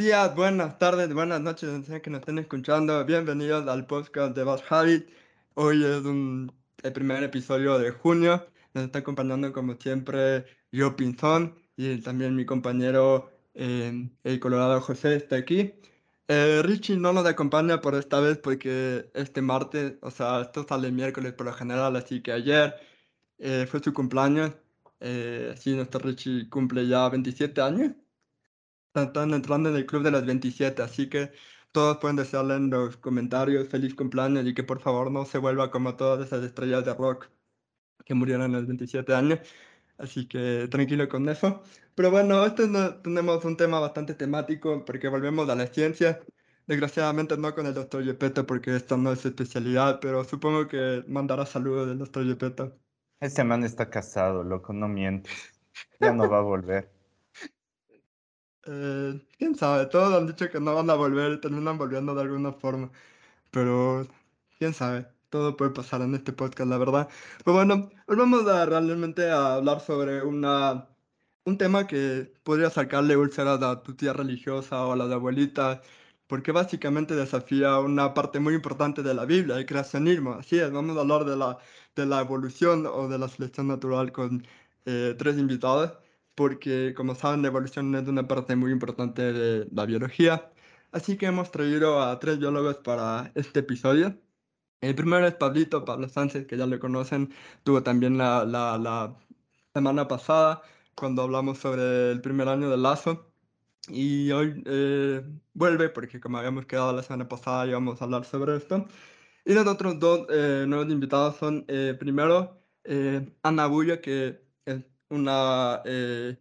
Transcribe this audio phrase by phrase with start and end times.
[0.00, 3.04] días, buenas tardes, buenas noches, sea que nos estén escuchando.
[3.04, 5.06] Bienvenidos al podcast de Bad Habit.
[5.54, 6.50] Hoy es un,
[6.82, 8.46] el primer episodio de junio.
[8.72, 15.16] Nos está acompañando, como siempre, yo Pinzón y también mi compañero, eh, el Colorado José,
[15.16, 15.74] está aquí.
[16.28, 20.90] Eh, Richie no nos acompaña por esta vez porque este martes, o sea, esto sale
[20.92, 22.74] miércoles por lo general, así que ayer
[23.38, 24.52] eh, fue su cumpleaños.
[25.00, 27.92] Eh, sí, nuestro Richie cumple ya 27 años.
[28.94, 31.30] Están entrando en el club de los 27, así que
[31.72, 35.70] todos pueden desearle en los comentarios feliz cumpleaños y que por favor no se vuelva
[35.70, 37.28] como todas esas estrellas de rock
[38.04, 39.40] que murieron a los 27 años.
[39.98, 41.62] Así que tranquilo con eso.
[41.94, 46.20] Pero bueno, este no, tenemos un tema bastante temático porque volvemos a la ciencia.
[46.66, 51.04] Desgraciadamente no con el doctor Yepeto porque esta no es su especialidad, pero supongo que
[51.06, 52.76] mandará saludos del doctor Yepeto.
[53.20, 55.30] Ese man está casado, loco, no miento.
[56.00, 56.99] Ya no va a volver.
[58.66, 62.52] Eh, quién sabe, todos han dicho que no van a volver terminan volviendo de alguna
[62.52, 62.90] forma.
[63.50, 64.06] Pero
[64.58, 67.08] quién sabe, todo puede pasar en este podcast, la verdad.
[67.44, 70.88] Pero bueno, hoy vamos a realmente a hablar sobre una,
[71.44, 75.82] un tema que podría sacarle úlceras a tu tía religiosa o a la de abuelita,
[76.26, 80.34] porque básicamente desafía una parte muy importante de la Biblia, el creacionismo.
[80.34, 81.58] Así es, vamos a hablar de la,
[81.96, 84.46] de la evolución o de la selección natural con
[84.86, 85.92] eh, tres invitados
[86.40, 90.50] porque como saben la evolución es una parte muy importante de la biología.
[90.90, 94.18] Así que hemos traído a tres biólogos para este episodio.
[94.80, 99.14] El primero es Pablito, Pablo Sánchez, que ya lo conocen, tuvo también la, la, la
[99.74, 100.62] semana pasada
[100.94, 103.30] cuando hablamos sobre el primer año del lazo.
[103.88, 108.56] Y hoy eh, vuelve porque como habíamos quedado la semana pasada íbamos a hablar sobre
[108.56, 108.86] esto.
[109.44, 112.62] Y los otros dos eh, nuevos invitados son, eh, primero,
[113.42, 114.49] Ana Bulla, que
[115.10, 116.38] una, eh,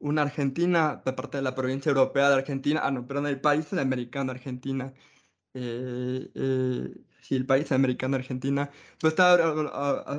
[0.00, 3.72] una Argentina de parte de la provincia europea de Argentina, ah, no, perdón, el país
[3.72, 4.92] americano Argentina.
[5.54, 8.70] Eh, eh, sí, el país americano Argentina.
[9.00, 9.34] Pues está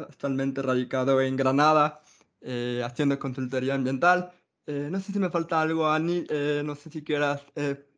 [0.09, 2.01] actualmente radicado en Granada,
[2.85, 4.33] haciendo consultoría ambiental.
[4.67, 6.25] no sé si me falta algo, Ani,
[6.63, 7.43] no sé si quieras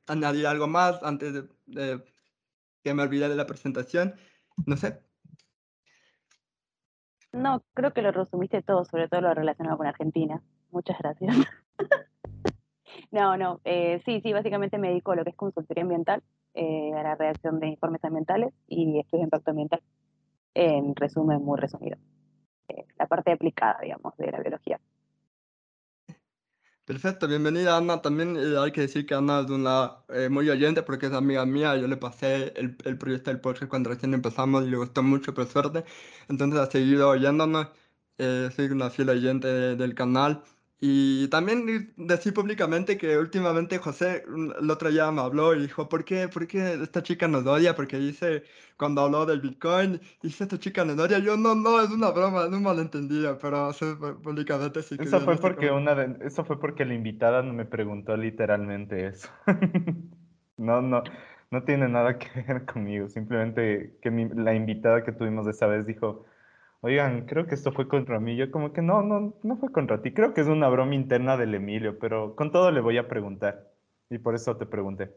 [0.08, 2.04] añadir algo más antes de, de
[2.84, 4.16] que me olvide de la presentación.
[4.66, 5.11] No sé.
[7.34, 10.42] No, creo que lo resumiste todo, sobre todo lo relacionado con Argentina.
[10.70, 11.36] Muchas gracias.
[13.12, 16.92] no, no, eh, sí, sí, básicamente me dedico a lo que es consultoría ambiental, eh,
[16.94, 19.82] a la redacción de informes ambientales y estudio de impacto ambiental,
[20.54, 21.98] en resumen muy resumido.
[22.68, 24.80] Eh, la parte aplicada, digamos, de la biología.
[26.86, 28.02] Perfecto, bienvenida Ana.
[28.02, 31.46] También eh, hay que decir que Ana es una eh, muy oyente porque es amiga
[31.46, 31.76] mía.
[31.78, 35.34] Yo le pasé el, el proyecto del podcast cuando recién empezamos y le gustó mucho,
[35.34, 35.86] por suerte.
[36.28, 37.68] Entonces ha seguido oyéndonos.
[38.18, 40.44] Eh, soy una fiel oyente del canal.
[40.84, 44.24] Y también decir públicamente que últimamente José
[44.60, 47.76] el otro día me habló y dijo, ¿por qué, ¿por qué esta chica nos odia?
[47.76, 48.46] Porque dice,
[48.78, 51.20] cuando habló del Bitcoin, dice, esta chica nos odia.
[51.20, 53.70] Yo, no, no, es una broma, es un malentendido, pero
[54.24, 55.04] públicamente sí que...
[55.04, 55.92] Eso fue, porque una
[56.22, 59.30] eso fue porque la invitada no me preguntó literalmente eso.
[60.58, 61.04] no, no,
[61.52, 63.08] no tiene nada que ver conmigo.
[63.08, 66.26] Simplemente que la invitada que tuvimos esa vez dijo
[66.82, 68.36] oigan, creo que esto fue contra mí.
[68.36, 70.14] Yo como que no, no, no fue contra ti.
[70.14, 73.72] Creo que es una broma interna del Emilio, pero con todo le voy a preguntar.
[74.10, 75.12] Y por eso te pregunté.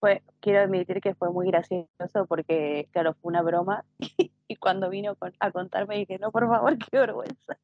[0.00, 3.84] Fue, quiero admitir que fue muy gracioso porque, claro, fue una broma.
[4.48, 7.58] y cuando vino a contarme dije, no, por favor, qué vergüenza.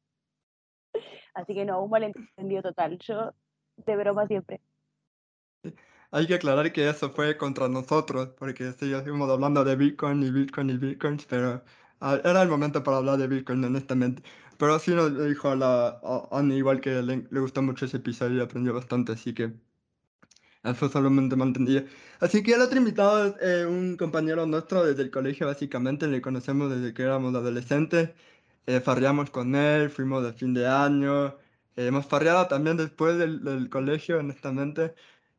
[1.33, 2.97] Así que no, un malentendido total.
[2.99, 3.33] Yo
[3.77, 4.61] de broma siempre.
[6.13, 10.31] Hay que aclarar que eso fue contra nosotros, porque sí, estuvimos hablando de Bitcoin y
[10.31, 11.63] Bitcoin y Bitcoin, pero
[12.01, 14.23] era el momento para hablar de Bitcoin, honestamente.
[14.57, 15.99] Pero sí nos dijo a la
[16.31, 19.53] a igual que le, le, gustó mucho ese episodio y aprendió bastante, así que
[20.63, 21.85] eso solamente me entendía.
[22.19, 26.21] Así que el otro invitado es eh, un compañero nuestro desde el colegio, básicamente, le
[26.21, 28.11] conocemos desde que éramos adolescentes.
[28.67, 31.27] Eh, farreamos con él, fuimos de fin de año.
[31.75, 34.93] Eh, hemos farreado también después del, del colegio, honestamente.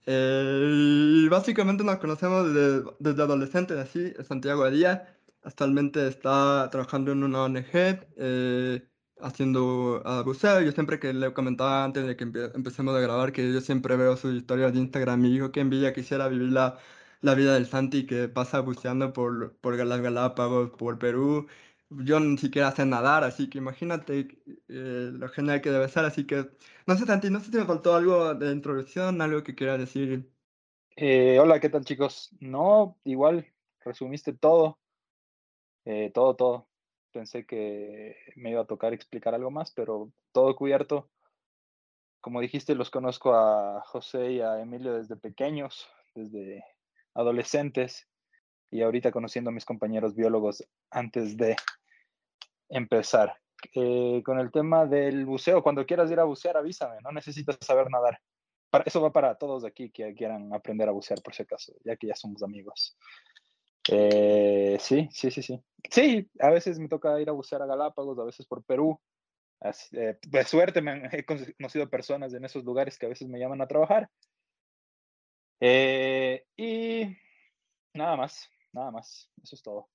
[0.07, 5.03] y básicamente nos conocemos desde, desde adolescentes, así, Santiago Díaz.
[5.43, 8.89] Actualmente está trabajando en una ONG eh,
[9.21, 10.61] haciendo uh, buceo.
[10.61, 14.17] Yo siempre que le comentaba antes de que empecemos a grabar que yo siempre veo
[14.17, 16.79] sus historias de Instagram y digo que envidia quisiera vivir la,
[17.21, 21.47] la vida del Santi que pasa buceando por, por las Galápagos, por Perú.
[21.91, 24.29] Yo ni siquiera sé nadar, así que imagínate
[24.69, 26.05] eh, lo genial que debe ser.
[26.05, 26.51] Así que,
[26.87, 30.31] no sé, Santi, no sé si me faltó algo de introducción, algo que quieras decir.
[30.97, 32.31] Eh, hola, ¿qué tal, chicos?
[32.41, 33.47] No, igual,
[33.81, 34.82] resumiste todo.
[35.85, 36.69] Eh, todo, todo.
[37.13, 41.11] Pensé que me iba a tocar explicar algo más, pero todo cubierto.
[42.21, 45.89] Como dijiste, los conozco a José y a Emilio desde pequeños.
[46.15, 46.65] desde
[47.15, 48.09] adolescentes
[48.71, 51.57] y ahorita conociendo a mis compañeros biólogos antes de
[52.69, 53.37] empezar.
[53.75, 57.91] Eh, con el tema del buceo, cuando quieras ir a bucear, avísame, no necesitas saber
[57.91, 58.19] nadar.
[58.71, 61.97] Para, eso va para todos aquí que quieran aprender a bucear, por si acaso, ya
[61.97, 62.97] que ya somos amigos.
[63.89, 65.63] Eh, sí, sí, sí, sí.
[65.91, 69.01] Sí, a veces me toca ir a bucear a Galápagos, a veces por Perú.
[69.93, 73.61] Eh, de suerte me he conocido personas en esos lugares que a veces me llaman
[73.61, 74.09] a trabajar.
[75.61, 77.17] Eh, y
[77.95, 79.31] nada más, nada más.
[79.43, 79.89] Eso es todo.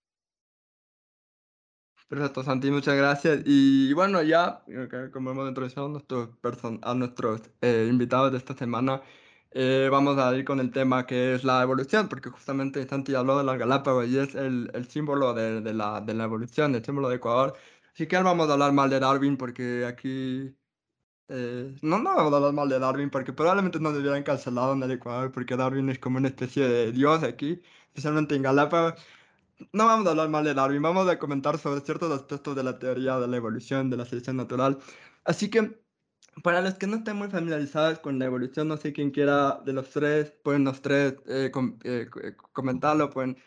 [2.08, 3.42] Perfecto, Santi, muchas gracias.
[3.46, 4.64] Y bueno, ya,
[5.12, 6.30] como hemos introducido a nuestros,
[6.82, 9.02] a nuestros invitados de esta semana,
[9.60, 13.38] eh, vamos a ir con el tema que es la evolución, porque justamente Santi habló
[13.40, 16.86] de las Galápagos y es el, el símbolo de, de, la, de la evolución, el
[16.86, 17.56] símbolo de Ecuador.
[17.94, 20.56] Así que vamos a hablar mal de Darwin porque aquí...
[21.30, 24.84] Eh, no, no vamos a hablar mal de Darwin porque probablemente nos hubieran cancelado en
[24.84, 29.02] el Ecuador porque Darwin es como una especie de dios aquí, especialmente en Galápagos.
[29.74, 32.78] No vamos a hablar mal de Darwin, vamos a comentar sobre ciertos aspectos de la
[32.80, 34.80] teoría de la evolución, de la selección natural.
[35.26, 35.80] Así que
[36.44, 39.74] para los que no estén muy familiarizados con la evolución, no sé quién quiera de
[39.74, 41.52] los tres, pueden los tres eh,
[41.84, 43.38] eh, eh, comentarlo, pueden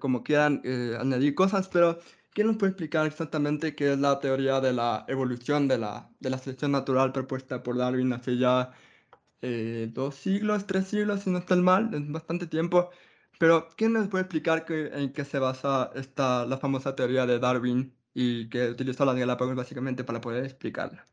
[0.00, 0.62] como quieran
[1.00, 1.98] añadir cosas, pero
[2.34, 6.30] ¿quién nos puede explicar exactamente qué es la teoría de la evolución de la, de
[6.30, 8.72] la selección natural propuesta por Darwin hace ya
[9.88, 12.90] dos siglos, tres siglos, si no está mal, es bastante tiempo?
[13.38, 17.38] Pero ¿quién nos puede explicar que, en qué se basa esta, la famosa teoría de
[17.38, 21.08] Darwin y que utilizó las Galápagos básicamente para poder explicarla?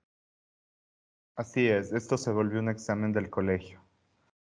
[1.36, 3.84] Así es, esto se volvió un examen del colegio.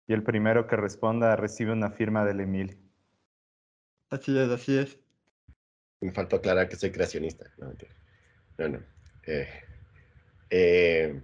[0.07, 2.77] Y el primero que responda recibe una firma del Emil.
[4.09, 4.99] Así es, así es.
[6.01, 7.49] Me faltó aclarar que soy creacionista.
[7.57, 7.73] No,
[8.57, 8.69] no.
[8.69, 8.83] no.
[9.25, 9.47] Eh,
[10.49, 11.21] eh,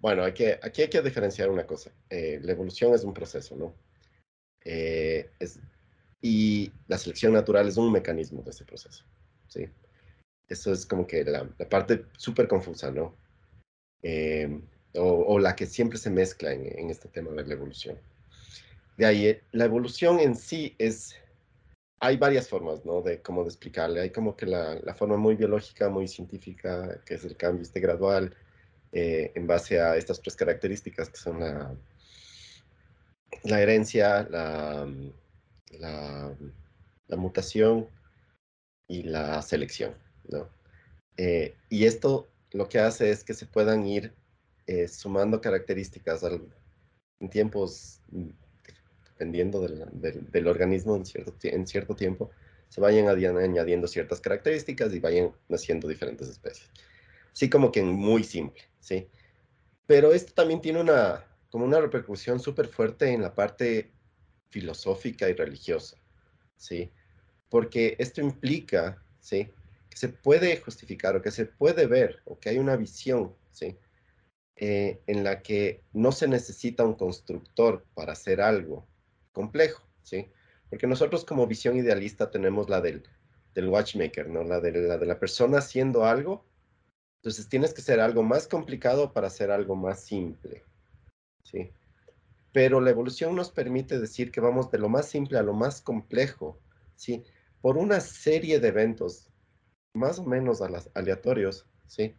[0.00, 1.92] bueno, hay que, aquí hay que diferenciar una cosa.
[2.10, 3.74] Eh, la evolución es un proceso, ¿no?
[4.60, 5.60] Es,
[6.20, 9.04] y la selección natural es un mecanismo de ese proceso,
[9.46, 9.68] ¿sí?
[10.48, 13.14] Eso es como que la, la parte súper confusa, ¿no?
[14.04, 14.60] Eh,
[14.96, 17.98] o, la que siempre se mezcla en, este tema de la evolución.
[18.96, 21.16] De ahí, eh, la evolución en sí es,
[21.98, 23.00] hay varias formas, ¿no?
[23.00, 24.02] De cómo de explicarle.
[24.02, 27.80] Hay como que la, la, forma muy biológica, muy científica, que es el cambio este
[27.80, 28.36] gradual,
[28.92, 31.74] eh, en base a estas tres características que son la,
[33.42, 34.86] la herencia, la,
[35.80, 36.36] la,
[37.08, 37.88] la, mutación
[38.86, 39.94] y la selección,
[40.28, 40.48] ¿no?
[41.70, 44.14] y esto lo que hace es que se puedan ir
[44.66, 48.28] eh, sumando características en tiempos, mm,
[49.08, 51.04] dependiendo del, organismo en
[51.66, 52.30] cierto, tiempo,
[52.68, 56.70] se vayan añadiendo ciertas características y vayan naciendo diferentes especies.
[57.32, 59.08] Así como que muy simple, ¿sí?
[59.86, 63.90] Pero esto también tiene una, como una repercusión súper fuerte en la parte
[64.48, 65.96] filosófica y religiosa,
[66.56, 66.92] ¿sí?
[67.48, 69.50] Porque esto implica, ¿sí?
[69.94, 73.78] Se puede justificar o que se puede ver o que hay una visión, ¿sí?
[74.56, 78.86] Eh, en la que no se necesita un constructor para hacer algo
[79.32, 80.28] complejo, ¿sí?
[80.70, 83.02] Porque nosotros como visión idealista tenemos la del,
[83.54, 84.44] del watchmaker, ¿no?
[84.44, 86.44] La de la, de la persona haciendo algo.
[87.16, 90.62] Entonces tienes que ser algo más complicado para hacer algo más simple,
[91.44, 91.72] ¿sí?
[92.52, 95.80] Pero la evolución nos permite decir que vamos de lo más simple a lo más
[95.80, 96.60] complejo,
[96.96, 97.24] ¿sí?
[97.60, 99.30] Por una serie de eventos
[99.94, 100.60] más o menos
[100.94, 102.14] aleatorios, ¿sí?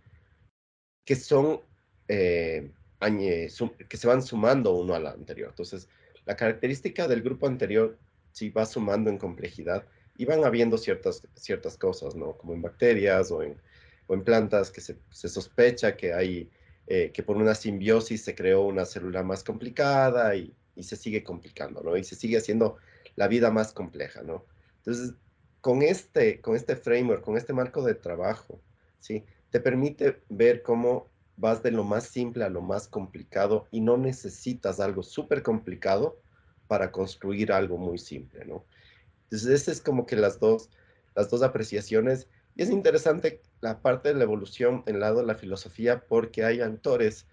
[1.06, 1.62] Que son,
[2.08, 5.50] eh, que se van sumando uno al anterior.
[5.50, 5.88] Entonces,
[6.26, 7.98] la característica del grupo anterior
[8.32, 9.86] sí va sumando en complejidad
[10.18, 12.38] y van habiendo ciertas, ciertas cosas, ¿no?
[12.38, 13.58] Como en bacterias o en,
[14.08, 16.50] o en plantas que se, se sospecha que hay,
[16.88, 21.24] eh, que por una simbiosis se creó una célula más complicada y, y se sigue
[21.24, 21.98] complicando, ¿no?
[21.98, 22.78] Y se sigue haciendo
[23.18, 24.46] la vida más compleja, ¿no?
[24.78, 25.14] Entonces,
[25.66, 28.62] con este, con este framework, con este marco de trabajo,
[29.00, 29.26] ¿sí?
[29.50, 33.98] Te permite ver cómo vas de lo más simple a lo más complicado y no
[33.98, 36.22] necesitas algo súper complicado
[36.68, 38.64] para construir algo muy simple, ¿no?
[39.24, 40.70] Entonces, esas es como que las dos,
[41.16, 42.28] las dos apreciaciones.
[42.56, 46.44] Y es interesante la parte de la evolución en el lado de la filosofía porque
[46.44, 47.26] hay autores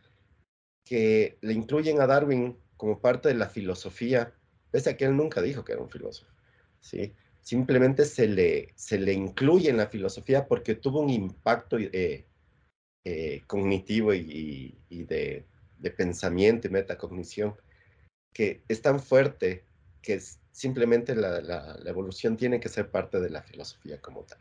[0.86, 4.32] que le incluyen a Darwin como parte de la filosofía,
[4.70, 6.32] pese a que él nunca dijo que era un filósofo,
[6.80, 7.14] ¿sí?
[7.42, 12.24] Simplemente se le, se le incluye en la filosofía porque tuvo un impacto eh,
[13.04, 15.44] eh, cognitivo y, de,
[15.96, 17.54] pensamiento y metacognición
[18.32, 19.64] que es tan fuerte
[20.00, 20.20] que
[20.52, 24.38] simplemente la, evolución tiene que ser parte de la filosofía como tal.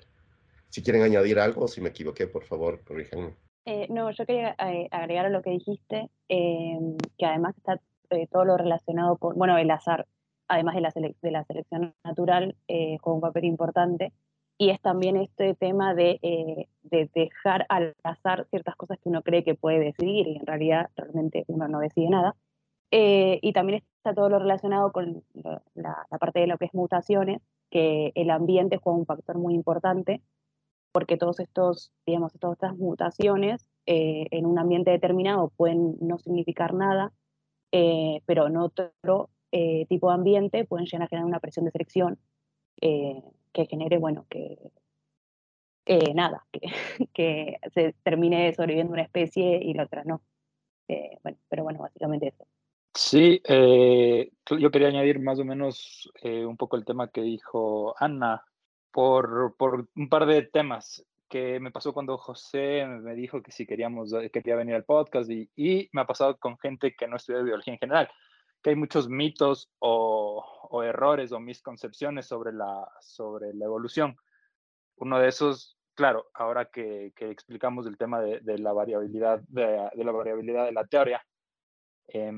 [0.69, 3.35] Si quieren añadir algo, si me equivoqué, por favor, corríjanme.
[3.65, 4.55] Eh, no, yo quería
[4.91, 7.79] agregar a lo que dijiste, que además está
[8.11, 10.05] eh, todo lo relacionado con, bueno, el azar,
[10.53, 10.91] además de la,
[11.21, 14.13] de la selección natural, eh, juega un papel importante.
[14.57, 19.23] Y es también este tema de, eh, de, dejar al azar ciertas cosas que uno
[19.23, 22.35] cree que puede decidir y en realidad realmente uno no decide nada.
[22.91, 27.41] y también está todo lo relacionado con la, la, parte de lo que es mutaciones,
[27.71, 30.21] que el ambiente juega un factor muy importante,
[30.91, 36.73] porque todos estos, digamos, todas estas mutaciones eh, en un ambiente determinado pueden no significar
[36.73, 37.11] nada,
[37.71, 41.71] eh, pero en otro eh, tipo de ambiente pueden llegar a generar una presión de
[41.71, 42.19] selección
[42.79, 44.57] que genere, bueno, que
[46.15, 46.61] nada, que,
[47.13, 50.21] que, se termine sobreviviendo una especie y la otra no.
[51.21, 52.47] bueno, pero bueno, básicamente eso.
[52.93, 58.43] Sí, yo quería añadir más o menos un poco el tema que dijo Ana
[58.91, 63.65] por, por un par de temas que me pasó cuando José me dijo que si
[63.65, 67.15] queríamos, eh, quería venir al podcast y, y me ha pasado con gente que no
[67.15, 68.09] estudia biología en general,
[68.61, 74.15] que hay muchos mitos o, errores o misconcepciones sobre la, sobre la evolución.
[74.97, 80.03] Uno de esos, claro, ahora que, que explicamos el tema de, la variabilidad de, de,
[80.03, 81.21] la variabilidad de la teoría,
[82.07, 82.31] eh,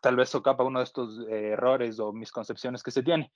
[0.00, 3.32] tal vez socapa uno de estos eh, errores o misconcepciones que se tiene,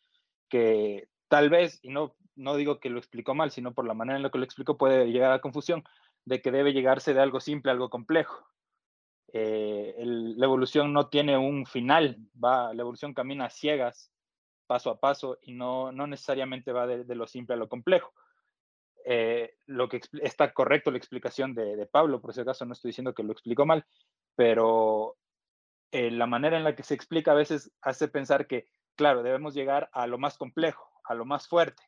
[0.48, 4.16] que tal vez, y no, no digo que lo explicó mal, sino por la manera
[4.16, 5.84] en la que lo explicó puede llegar a confusión
[6.24, 8.46] de que debe llegarse de algo simple a algo complejo.
[9.38, 14.10] Eh, la evolución no tiene un final, va, la evolución camina a ciegas,
[14.66, 18.14] paso a paso, y no, no necesariamente va de, lo simple a lo complejo.
[19.04, 22.88] Eh, lo que está correcto la explicación de, de, Pablo, por si acaso no estoy
[22.88, 23.84] diciendo que lo explicó mal,
[24.34, 25.16] pero
[25.92, 29.54] eh, la manera en la que se explica a veces hace pensar que, claro, debemos
[29.54, 31.82] llegar a lo más complejo, a lo más fuerte,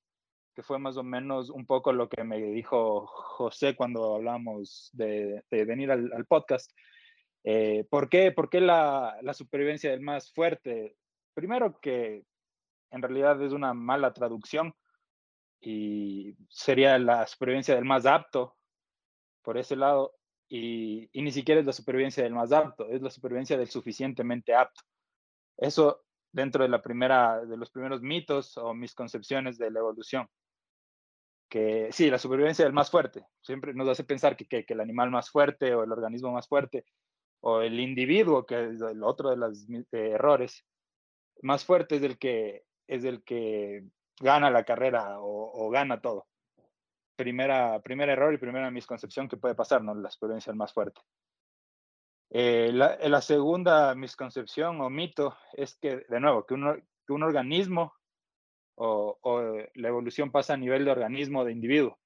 [0.55, 5.43] que fue más o menos un poco lo que me dijo José cuando hablamos de,
[5.51, 6.71] venir al, podcast.
[7.45, 10.97] Eh, ¿Por qué, por qué la, la, supervivencia del más fuerte?
[11.35, 12.25] Primero que
[12.91, 14.75] en realidad es una mala traducción
[15.61, 18.57] y sería la supervivencia del más apto
[19.43, 20.15] por ese lado
[20.49, 24.55] y, y ni siquiera es la supervivencia del más apto, es la supervivencia del suficientemente
[24.55, 24.83] apto.
[25.57, 30.29] Eso dentro de, la primera, de los primeros mitos o misconcepciones de la evolución.
[31.49, 35.11] Que sí, la supervivencia del más fuerte siempre nos hace pensar que, que, el animal
[35.11, 36.85] más fuerte o el organismo más fuerte
[37.41, 40.65] o el individuo, que es el otro de los errores,
[41.43, 43.85] más fuerte es el que, es el que
[44.21, 46.27] gana la carrera o, gana todo.
[47.17, 49.95] Primera, primer error y primera misconcepción que puede pasar, ¿no?
[49.95, 51.01] La supervivencia del más fuerte.
[52.31, 57.95] Eh, la, eh, la, segunda misconcepción o mito es que, de nuevo, que un, organismo
[58.77, 59.41] o, o,
[59.75, 61.99] la evolución pasa a nivel de organismo de individuo.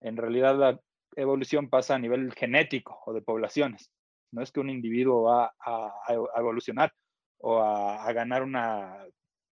[0.00, 0.80] En realidad la
[1.16, 3.92] evolución pasa a nivel genético o de poblaciones.
[4.30, 5.92] No es que un individuo va a,
[6.36, 6.92] evolucionar
[7.38, 9.06] o a, ganar una,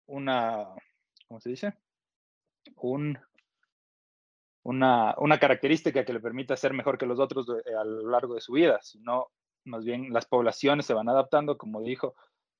[0.06, 0.68] una,
[1.26, 1.74] ¿cómo se dice?
[2.76, 3.18] Un,
[4.62, 8.34] una, una característica que le permita ser mejor que los otros de, a lo largo
[8.34, 9.28] de su vida, sino
[9.64, 12.14] más bien las poblaciones se van adaptando, como dijo,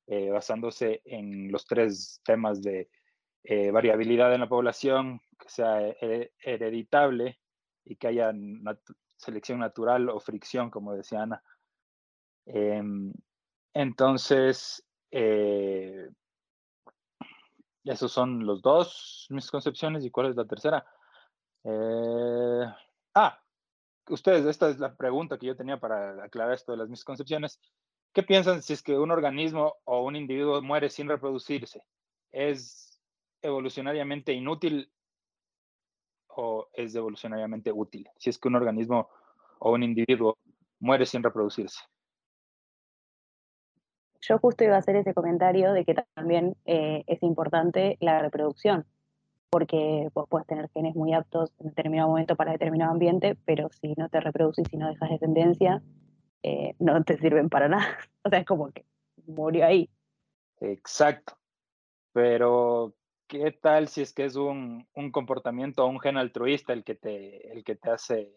[0.06, 2.88] eh, basándose en los tres temas de
[3.44, 5.80] eh, variabilidad en la población, que sea
[6.42, 7.38] hereditable
[7.84, 8.32] y que haya
[9.16, 11.42] selección natural o fricción, como decía Ana.
[12.48, 12.82] Eh,
[13.74, 16.08] entonces, eh,
[17.84, 20.04] esos son los dos mis concepciones.
[20.04, 20.86] ¿Y cuál es la tercera?
[21.64, 22.64] Eh,
[23.14, 23.40] ah,
[24.08, 27.60] ustedes, esta es la pregunta que yo tenía para aclarar esto de las misconcepciones.
[28.12, 31.82] ¿Qué piensan si es que un organismo o un individuo muere sin reproducirse?
[32.32, 33.00] ¿Es
[33.42, 34.90] evolucionariamente inútil
[36.28, 38.08] o es evolucionariamente útil?
[38.16, 39.10] Si es que un organismo
[39.58, 40.38] o un individuo
[40.80, 41.80] muere sin reproducirse.
[44.20, 48.86] Yo justo iba a hacer ese comentario de que también eh, es importante la reproducción
[49.50, 53.94] porque vos puedes tener genes muy aptos en determinado momento para determinado ambiente, pero si
[53.96, 55.82] no te reproduces y no dejas descendencia,
[56.42, 57.86] eh, no te sirven para nada.
[58.24, 58.84] O sea, es como que
[59.26, 59.88] murió ahí.
[60.60, 61.34] Exacto.
[62.12, 62.94] Pero,
[63.26, 66.94] ¿qué tal si es que es un, un comportamiento o un gen altruista el que
[66.94, 68.34] te, el que te hace,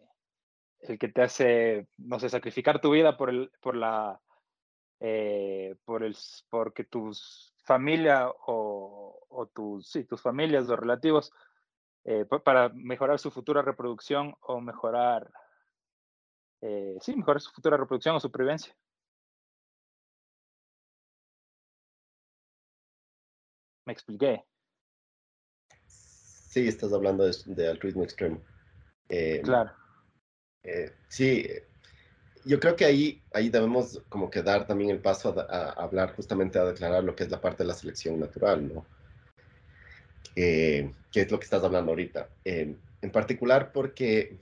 [0.79, 4.21] el que te hace, no sé, sacrificar tu vida por el, por la,
[5.03, 6.15] eh, por el,
[6.49, 11.31] porque tus familia o, o tus, sí, tus familias o relativos
[12.03, 15.31] eh, para mejorar su futura reproducción o mejorar,
[16.61, 18.75] eh, sí, mejorar su futura reproducción o supervivencia.
[23.85, 24.45] Me expliqué.
[25.87, 28.39] Sí, estás hablando de, de altruismo extremo.
[29.09, 29.71] Eh, claro.
[31.07, 31.47] Sí,
[32.45, 36.59] yo creo que ahí, ahí debemos como que dar también el paso a, hablar justamente
[36.59, 38.85] a declarar lo que es la parte de la selección natural, ¿no?
[40.35, 42.29] Eh, que es lo que estás hablando ahorita.
[42.45, 44.39] Eh, en particular porque,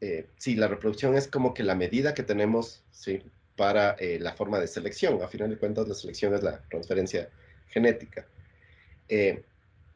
[0.00, 3.22] eh, sí, la reproducción es como que la medida que tenemos, ¿sí?
[3.56, 5.22] Para eh, la forma de selección.
[5.22, 7.28] A final de cuentas, la selección es la transferencia
[7.68, 8.26] genética.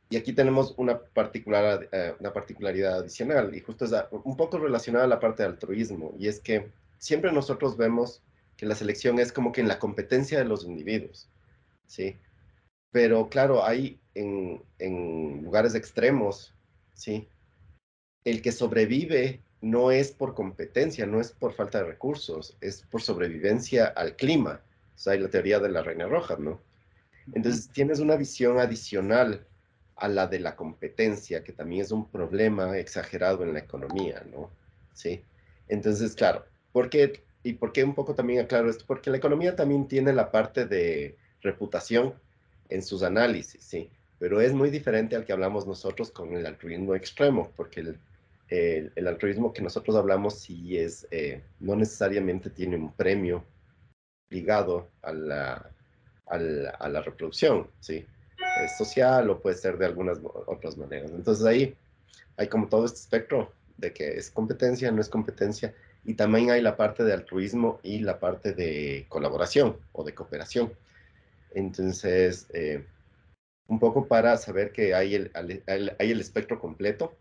[0.08, 1.88] Y aquí tenemos una, particular,
[2.20, 6.28] una particularidad adicional, y justo es un poco relacionada a la parte de altruismo, y
[6.28, 8.22] es que siempre nosotros vemos
[8.56, 11.28] que la selección es como que en la competencia de los individuos,
[11.86, 12.16] ¿sí?
[12.90, 16.54] Pero claro, hay en, en lugares extremos,
[16.94, 17.28] ¿sí?
[18.24, 23.02] El que sobrevive no es por competencia, no es por falta de recursos, es por
[23.02, 24.60] sobrevivencia al clima.
[24.94, 26.60] O sea, hay la teoría de la reina roja, ¿no?
[27.34, 29.46] Entonces tienes una visión adicional
[29.96, 34.50] a la de la competencia, que también es un problema exagerado en la economía, ¿no?
[34.92, 35.22] Sí.
[35.68, 37.24] Entonces, claro, ¿por qué?
[37.42, 38.84] ¿Y por qué un poco también aclaro esto?
[38.86, 42.14] Porque la economía también tiene la parte de reputación
[42.68, 43.90] en sus análisis, ¿sí?
[44.18, 49.06] pero es muy diferente al que hablamos nosotros con el altruismo extremo, porque el, el,
[49.06, 53.44] altruismo que nosotros hablamos sí es, eh, no necesariamente tiene un premio
[54.30, 55.70] ligado a la,
[56.26, 58.06] a la, a la reproducción, ¿sí?
[58.64, 61.10] Es social o puede ser de algunas otras maneras.
[61.10, 61.76] Entonces ahí
[62.36, 66.62] hay como todo este espectro de que es competencia, no es competencia, y también hay
[66.62, 70.72] la parte de altruismo y la parte de colaboración o de cooperación.
[71.52, 72.84] Entonces, eh,
[73.66, 77.16] un poco para saber que hay el, hay el espectro completo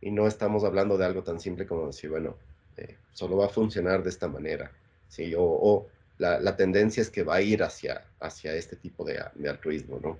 [0.00, 2.36] y no estamos hablando de algo tan simple como decir, bueno,
[2.76, 4.70] eh, solo va a funcionar de esta manera,
[5.08, 5.34] ¿sí?
[5.36, 5.86] O,
[6.18, 10.00] la, la, tendencia es que va a ir hacia, hacia este tipo de, de altruismo,
[10.00, 10.18] ¿no?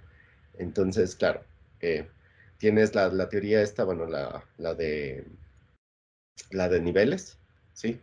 [0.59, 1.43] Entonces, claro,
[1.81, 2.07] eh,
[2.59, 5.25] tienes la, la, teoría esta, bueno, la, la, de,
[6.51, 7.39] la de niveles,
[7.73, 8.01] ¿sí?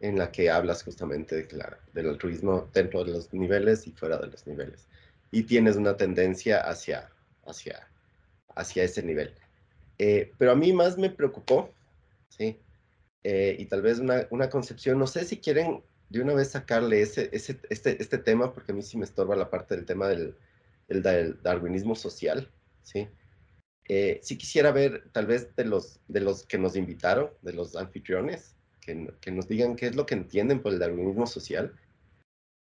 [0.00, 4.26] En la que hablas justamente de del altruismo dentro de los niveles y fuera de
[4.26, 4.86] los niveles
[5.32, 7.10] y tienes una tendencia hacia,
[7.46, 7.88] hacia,
[8.54, 9.34] hacia ese nivel.
[9.98, 11.70] Eh, pero a mí más me preocupó,
[12.28, 12.60] ¿sí?
[13.24, 17.00] Eh, y tal vez una, una, concepción, no sé si quieren de una vez sacarle
[17.00, 20.08] ese, ese, este, este tema, porque a mí sí me estorba la parte del tema
[20.08, 20.36] del,
[20.88, 22.50] del, darwinismo social,
[22.82, 23.08] ¿sí?
[23.88, 27.76] Eh, sí quisiera ver tal vez de los, de los que nos invitaron, de los
[27.76, 31.72] anfitriones, que, que nos digan qué es lo que entienden por el darwinismo social.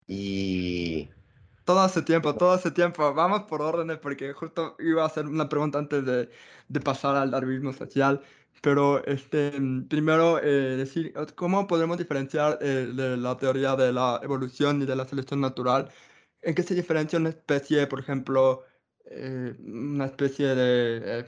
[0.06, 1.10] Y,
[1.64, 3.14] todo ese tiempo, todo ese tiempo.
[3.14, 6.28] Vamos por órdenes porque justo iba a hacer una pregunta antes de,
[6.68, 8.20] de pasar al darwinismo social.
[8.60, 9.52] Pero este,
[9.88, 14.96] primero eh, decir, ¿cómo podemos diferenciar eh, de la teoría de la evolución y de
[14.96, 15.90] la selección natural?
[16.42, 18.64] ¿En qué se diferencia una especie, por ejemplo,
[19.06, 21.26] eh, una especie de...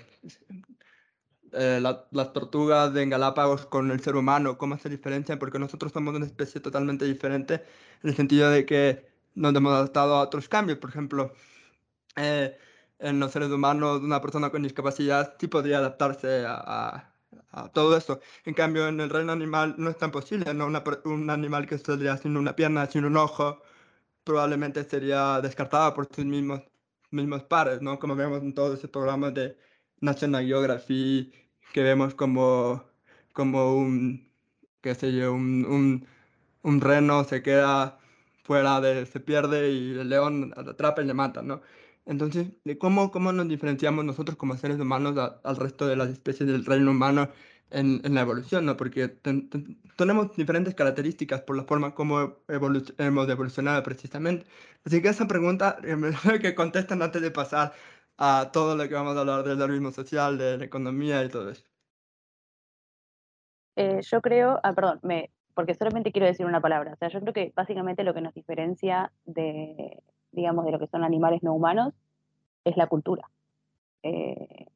[1.53, 5.38] las tortugas de Galápagos con el ser humano, ¿cómo se diferencian?
[5.38, 7.55] Porque nosotros somos una especie totalmente diferente
[8.03, 10.79] en el sentido de que nos hemos adaptado a otros cambios.
[10.79, 11.33] Por ejemplo,
[12.16, 12.57] eh,
[12.98, 17.12] en los seres humanos, una persona con discapacidad sí podría adaptarse a,
[17.53, 18.20] a, todo esto.
[18.44, 20.53] En cambio, en el reino animal no es tan posible.
[20.55, 20.66] ¿no?
[21.05, 23.62] un animal que estaría sin una pierna, sin un ojo,
[24.25, 26.63] probablemente sería descartado por sus mismos,
[27.11, 27.99] mismos pares, ¿no?
[27.99, 29.57] Como vemos en todos esos programas de
[30.01, 31.33] National Geography,
[31.73, 32.85] que vemos como,
[33.33, 34.33] como un,
[34.81, 36.07] qué sé yo, un, un,
[36.63, 37.99] un reno se queda
[38.45, 41.63] fuera de, se pierde y el león la atrapa y le mata, ¿no?
[42.07, 46.65] Entonces, ¿cómo, cómo nos diferenciamos nosotros como seres humanos al resto de las especies del
[46.67, 47.31] reino humano
[47.75, 48.77] en, en la evolución, ¿no?
[48.77, 49.09] Porque
[49.97, 54.47] tenemos diferentes características por la forma como hemos evolucionado precisamente.
[54.85, 55.77] Así que esa pregunta
[56.41, 57.73] que contestan antes de pasar
[58.17, 61.51] a todo lo que vamos a hablar del darwinismo social, de la economía y todo
[61.51, 61.65] eso.
[63.77, 66.93] Eh, yo creo, ah, perdón, me, porque solamente quiero decir una palabra.
[66.93, 70.87] O sea, yo creo que básicamente lo que nos diferencia de, digamos, de lo que
[70.87, 71.93] son animales no humanos
[72.65, 73.29] es la cultura.
[74.05, 74.67] Eh,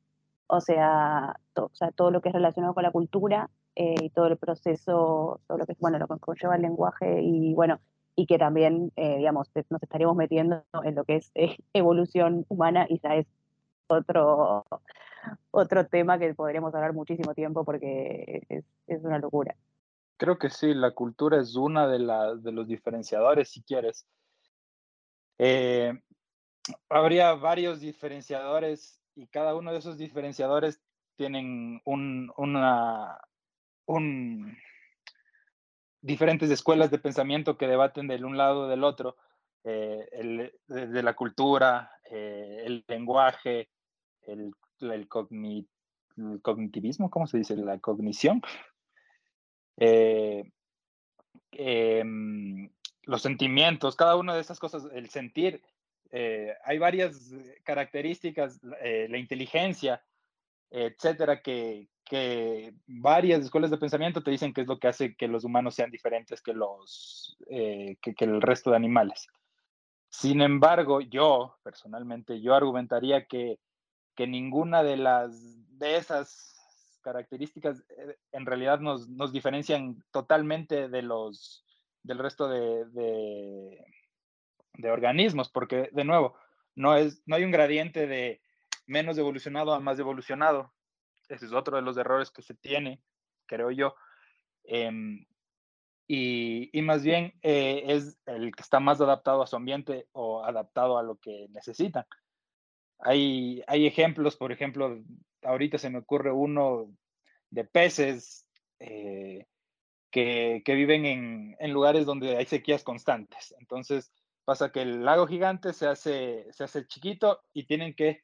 [0.49, 4.27] o, sea, o sea, todo lo que es relacionado con la cultura eh, y todo
[4.27, 7.79] el proceso, todo lo que es, bueno, lo que conlleva el lenguaje y, bueno,
[8.17, 11.31] y que también, eh, digamos, nos estaríamos metiendo en lo que es
[11.73, 13.27] evolución humana y ya es
[13.87, 14.65] otro,
[15.51, 19.55] otro tema que podríamos hablar muchísimo tiempo porque es, es una locura.
[20.17, 21.99] Creo que sí, la cultura es una de,
[22.41, 24.05] de los diferenciadores, si quieres.
[25.39, 25.93] Eh,
[26.89, 30.81] habría varios diferenciadores y cada uno de esos diferenciadores
[31.17, 33.19] tienen un, una,
[33.87, 34.57] un,
[36.01, 39.17] diferentes escuelas de pensamiento que debaten del un lado o del otro,
[39.65, 43.69] eh, el, de, la cultura, eh, el lenguaje,
[44.23, 44.53] el,
[44.83, 47.57] el, cognitivismo, ¿cómo se dice?
[47.57, 48.41] La cognición.
[49.79, 50.45] Eh,
[51.51, 52.71] em,
[53.03, 55.61] los sentimientos, cada una de esas cosas, el sentir,
[56.11, 57.31] eh, hay varias
[57.65, 60.03] características, eh, la inteligencia,
[60.71, 61.89] etcétera, que,
[62.87, 65.91] varias escuelas de pensamiento te dicen que es lo que hace que los humanos sean
[65.91, 69.29] diferentes que, los, que, el resto de animales.
[70.09, 73.59] Sin embargo, yo personalmente, yo argumentaría que,
[74.15, 76.59] que ninguna de las de esas
[77.03, 81.65] características eh, en realidad nos, nos diferencian totalmente de los
[82.03, 83.85] del resto de, de,
[84.79, 86.35] de, organismos, porque de nuevo,
[86.75, 88.41] no, es, no hay un gradiente de
[88.87, 90.73] menos evolucionado a más evolucionado.
[91.29, 93.03] Ese es otro de los errores que se tiene,
[93.47, 93.95] creo yo.
[94.65, 94.91] Eh,
[96.11, 100.43] y, y, más bien eh, es el que está más adaptado a su ambiente o
[100.43, 102.07] adaptado a lo que necesitan.
[103.01, 104.99] Hay, hay ejemplos, por ejemplo,
[105.43, 106.91] ahorita se me ocurre uno
[107.51, 108.47] de peces
[108.81, 109.47] eh,
[110.11, 113.55] que, que, viven en, en, lugares donde hay sequías constantes.
[113.61, 114.11] Entonces
[114.49, 118.23] pasa que el lago gigante se hace, se hace chiquito y tienen que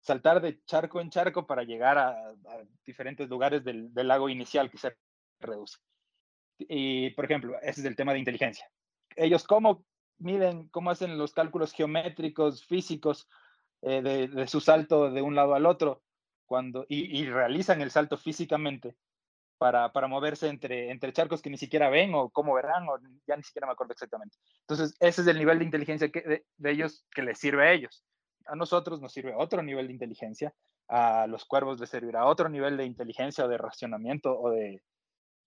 [0.00, 2.32] saltar de charco en charco para llegar a,
[2.86, 4.96] diferentes lugares del, lago inicial que se
[5.38, 5.76] reduce.
[6.58, 8.66] Y, por ejemplo, ese es el tema de inteligencia.
[9.16, 9.84] Ellos cómo
[10.16, 13.28] miden, cómo hacen los cálculos geométricos, físicos
[13.82, 16.02] eh, de, su salto de un lado al otro
[16.46, 18.96] cuando, y realizan el salto físicamente
[19.58, 23.36] para, para, moverse entre, entre charcos que ni siquiera ven o cómo verán, o ya
[23.36, 24.36] ni siquiera me acuerdo exactamente.
[24.60, 28.04] Entonces, ese es el nivel de inteligencia que, de, ellos que les sirve a ellos.
[28.46, 30.54] A nosotros nos sirve otro nivel de inteligencia,
[30.88, 34.82] a los cuervos les servirá otro nivel de inteligencia o de racionamiento o de...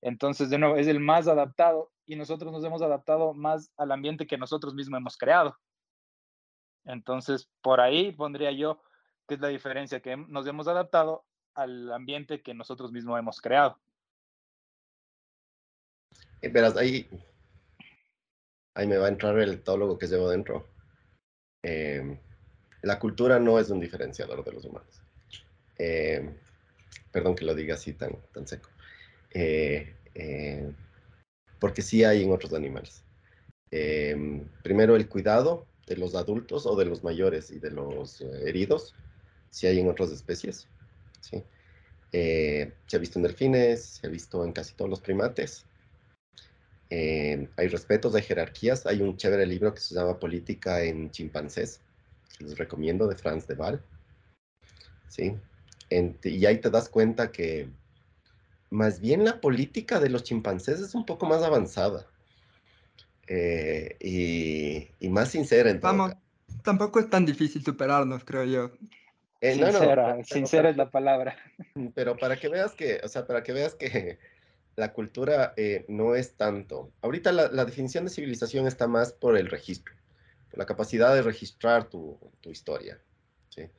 [0.02, 4.28] Entonces, de nuevo, es el más adaptado y nosotros nos hemos adaptado más al ambiente
[4.28, 5.58] que nosotros mismos hemos creado.
[6.86, 8.82] Entonces, por ahí pondría yo
[9.28, 13.78] que es la diferencia, que nos hemos adaptado al ambiente que nosotros mismos hemos creado.
[16.42, 17.08] Y verás, ahí,
[18.76, 20.68] ahí me va a entrar el teólogo que llevo dentro.
[21.64, 22.18] Eh,
[22.82, 25.02] la cultura no es un diferenciador de los humanos.
[25.78, 26.34] Eh,
[27.12, 28.70] perdón que lo diga así tan, tan seco.
[29.32, 29.96] Eh,
[31.60, 33.04] porque sí hay en otros animales.
[34.64, 38.96] primero, el cuidado de los adultos o de los mayores y de los heridos,
[39.50, 40.68] si hay en otras especies.
[41.22, 41.44] ¿sí?
[42.12, 45.66] Eh, se ha visto en delfines, se ha visto en casi todos los primates.
[46.90, 48.86] Eh, hay respetos, hay jerarquías.
[48.86, 51.82] Hay un chévere libro que se llama Política en chimpancés,
[52.38, 53.82] que les recomiendo, de Franz de Waal.
[55.08, 55.36] ¿sí?
[55.90, 57.70] En, y ahí te das cuenta que
[58.70, 62.06] más bien la política de los chimpancés es un poco más avanzada.
[63.28, 65.70] Eh, y, y, más sincera.
[65.70, 66.14] En Vamos,
[66.64, 68.72] tampoco es tan difícil superarnos, creo yo.
[69.42, 71.38] Eh, sincera, no, no, sincera es la palabra.
[71.94, 74.18] Pero para que veas que, o sea, para que veas que
[74.80, 76.92] la cultura eh, no es tanto.
[77.02, 79.94] Ahorita la, la, definición de civilización está más por el registro,
[80.50, 83.00] por la capacidad de registrar tu, tu historia,
[83.50, 83.70] ¿sí?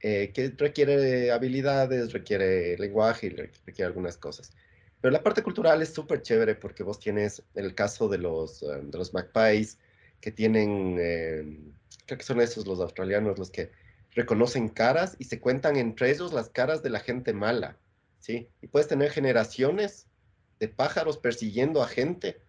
[0.00, 4.52] Eh, que requiere habilidades, requiere lenguaje y requiere algunas cosas.
[5.00, 8.90] Pero la parte cultural es súper chévere porque vos tienes el caso de los, um,
[8.90, 9.78] de los magpies
[10.20, 11.58] que tienen, eh,
[12.06, 13.70] creo que son esos los australianos los que
[14.12, 17.78] reconocen caras y se cuentan entre ellos las caras de la gente mala,
[18.18, 18.48] ¿sí?
[18.60, 20.06] Y puedes tener generaciones
[20.64, 22.40] de pájaros persiguiendo a gente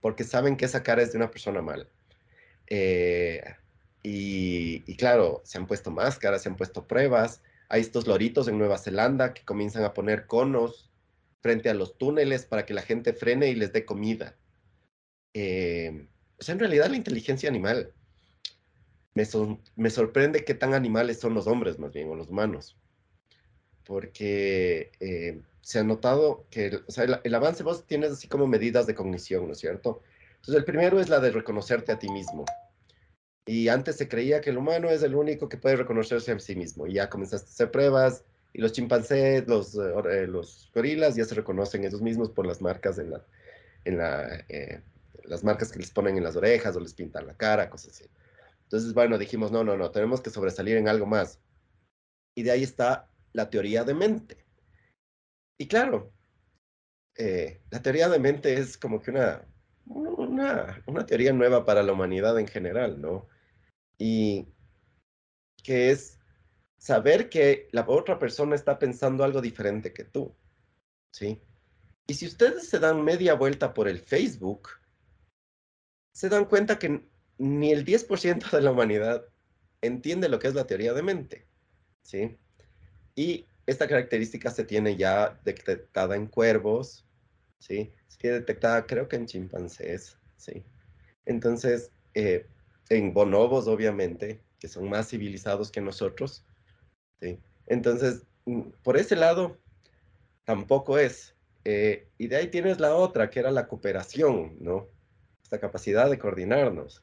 [0.00, 1.88] porque saben que esa cara es de una persona mala.
[2.66, 3.42] Eh,
[4.02, 7.42] y, claro, se han puesto máscaras, se han puesto pruebas.
[7.68, 10.90] Hay estos loritos en Nueva Zelanda que comienzan a poner conos
[11.40, 14.36] frente a los túneles para que la gente frene y les dé comida.
[15.34, 17.92] Eh, o sea, en realidad la inteligencia animal
[19.14, 19.26] me,
[19.76, 22.76] me sorprende qué tan animales son los hombres, más bien, o los humanos.
[23.86, 28.46] Porque eh, se ha notado que o sea, el, el, avance vos tienes así como
[28.46, 30.02] medidas de cognición, ¿no es cierto?
[30.36, 32.44] Entonces, el primero es la de reconocerte a ti mismo.
[33.46, 36.56] Y antes se creía que el humano es el único que puede reconocerse a sí
[36.56, 36.86] mismo.
[36.86, 38.24] Y ya comenzaste a hacer pruebas,
[38.56, 42.98] y los chimpancés, los, eh, los gorilas ya se reconocen ellos mismos por las marcas
[42.98, 43.22] en la,
[43.84, 44.80] en la, eh,
[45.24, 48.06] las marcas que les ponen en las orejas o les pintan la cara, cosas así.
[48.62, 51.38] Entonces, bueno, dijimos, no, no, no, tenemos que sobresalir en algo más.
[52.34, 54.46] Y de ahí está la teoría de mente.
[55.58, 56.12] Y claro,
[57.16, 59.46] eh, la teoría de mente es como que una,
[59.84, 63.28] una, una, teoría nueva para la humanidad en general, ¿no?
[63.98, 64.48] Y
[65.62, 66.18] que es
[66.78, 70.34] saber que la otra persona está pensando algo diferente que tú,
[71.12, 71.42] ¿sí?
[72.06, 74.70] Y si ustedes se dan media vuelta por el Facebook,
[76.14, 79.26] se dan cuenta que ni el 10% de la humanidad
[79.82, 81.46] entiende lo que es la teoría de mente,
[82.02, 82.38] ¿sí?
[83.16, 87.04] Y esta característica se tiene ya detectada en cuervos,
[87.58, 87.92] ¿sí?
[88.06, 90.64] Se detectada creo que en chimpancés, ¿sí?
[91.24, 92.46] Entonces, eh,
[92.88, 96.44] en bonobos, obviamente, que son más civilizados que nosotros,
[97.20, 97.40] ¿sí?
[97.66, 99.58] Entonces, mm, por ese lado,
[100.44, 101.34] tampoco es.
[101.64, 104.88] Eh, y de ahí tienes la otra, que era la cooperación, ¿no?
[105.42, 107.02] Esta capacidad de coordinarnos.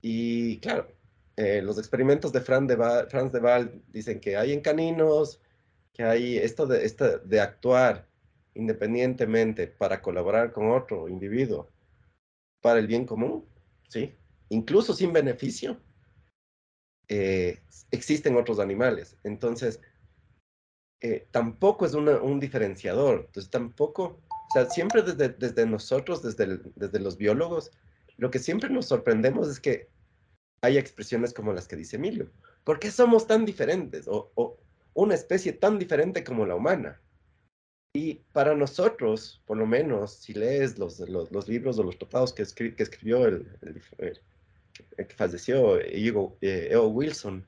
[0.00, 0.88] Y claro,
[1.36, 2.76] eh, los experimentos de, Fran de
[3.08, 5.40] Franz de Waal dicen que hay en caninos,
[5.92, 8.06] que hay esto de, esto de actuar
[8.54, 11.68] independientemente para colaborar con otro individuo
[12.60, 13.44] para el bien común,
[13.88, 14.14] ¿sí?
[14.48, 15.80] Incluso sin beneficio,
[17.08, 19.18] eh, existen otros animales.
[19.24, 19.80] Entonces,
[21.00, 23.24] eh, tampoco es un diferenciador.
[23.26, 27.72] Entonces, tampoco, o sea, siempre desde, desde nosotros, desde, desde los biólogos,
[28.16, 29.90] lo que siempre nos sorprendemos es que
[30.64, 32.30] hay expresiones como las que dice Emilio.
[32.64, 34.08] ¿Por qué somos tan diferentes?
[34.08, 34.56] O, o
[34.94, 37.00] una especie tan diferente como la humana.
[37.96, 42.44] Y para nosotros, por lo menos, si lees los, los, libros o los tratados que,
[42.74, 43.46] que escribió el,
[44.96, 47.46] que falleció, Ego, eh, Wilson,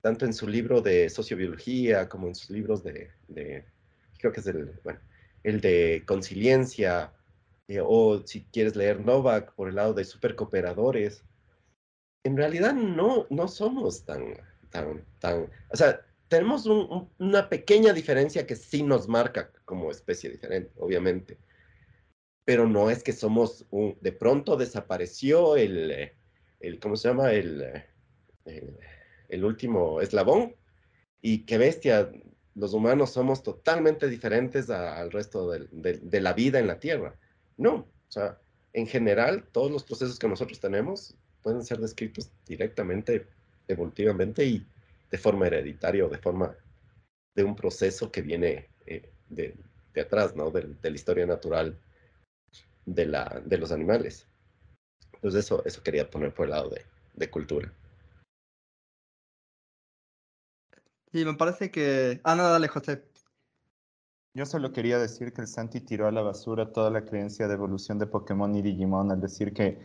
[0.00, 3.10] tanto en su libro de sociobiología como en sus libros de,
[4.18, 4.98] creo que es el, bueno,
[5.44, 7.12] el de conciliencia,
[7.68, 11.22] eh, o si quieres leer Novak por el lado de supercooperadores,
[12.24, 14.34] en realidad no, no somos tan,
[14.70, 16.66] tan, tan, o sea, tenemos
[17.18, 21.38] una pequeña diferencia que sí nos marca como especie diferente, obviamente.
[22.44, 26.12] Pero no es que somos un, de pronto desapareció el,
[26.60, 27.32] el ¿cómo se llama?
[27.32, 27.84] El,
[29.28, 30.54] el, último eslabón.
[31.20, 32.12] Y qué bestia,
[32.54, 37.18] los humanos somos totalmente diferentes al resto de, de, la vida en la Tierra.
[37.56, 38.38] No, o sea,
[38.72, 43.26] en general, todos los procesos que nosotros tenemos pueden ser descritos directamente,
[43.68, 44.66] evolutivamente y
[45.10, 46.54] de forma hereditaria o de forma
[47.34, 49.56] de un proceso que viene eh, de,
[49.94, 50.50] de, atrás, ¿no?
[50.50, 51.78] De, de, la historia natural
[52.86, 54.26] de, la, de los animales.
[55.14, 57.72] Entonces eso, eso quería poner por el lado de, de cultura.
[61.12, 62.20] Sí, me parece que...
[62.22, 63.04] Ah, no, dale, José.
[64.32, 67.54] Yo solo quería decir que el Santi tiró a la basura toda la creencia de
[67.54, 69.80] evolución de Pokémon y Digimon al decir que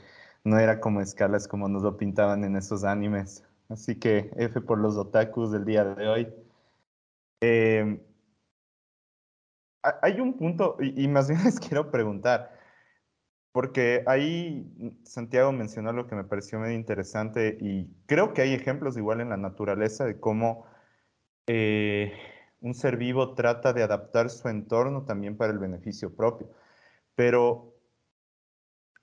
[0.46, 3.44] no era como escalas como nos lo pintaban en esos animes.
[3.68, 6.34] Así que F por los otakus del día de hoy.
[7.42, 8.00] Em,
[10.02, 12.52] hay un punto, y, más bien les quiero preguntar,
[13.52, 14.70] porque ahí
[15.04, 19.30] Santiago mencionó lo que me pareció medio interesante y creo que hay ejemplos igual en
[19.30, 20.66] la naturaleza de cómo
[21.48, 22.14] eh,
[22.62, 26.50] un ser vivo trata de adaptar su entorno también para el beneficio propio.
[27.16, 27.74] Pero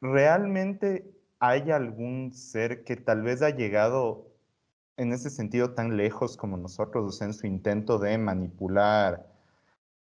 [0.00, 4.28] realmente hay algún ser que tal vez ha llegado
[4.96, 9.26] en ese sentido tan lejos como nosotros, o sea, en su intento de manipular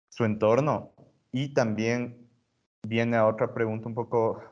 [0.09, 0.91] su entorno.
[1.31, 2.29] Y también
[2.83, 4.43] viene a otra pregunta un poco,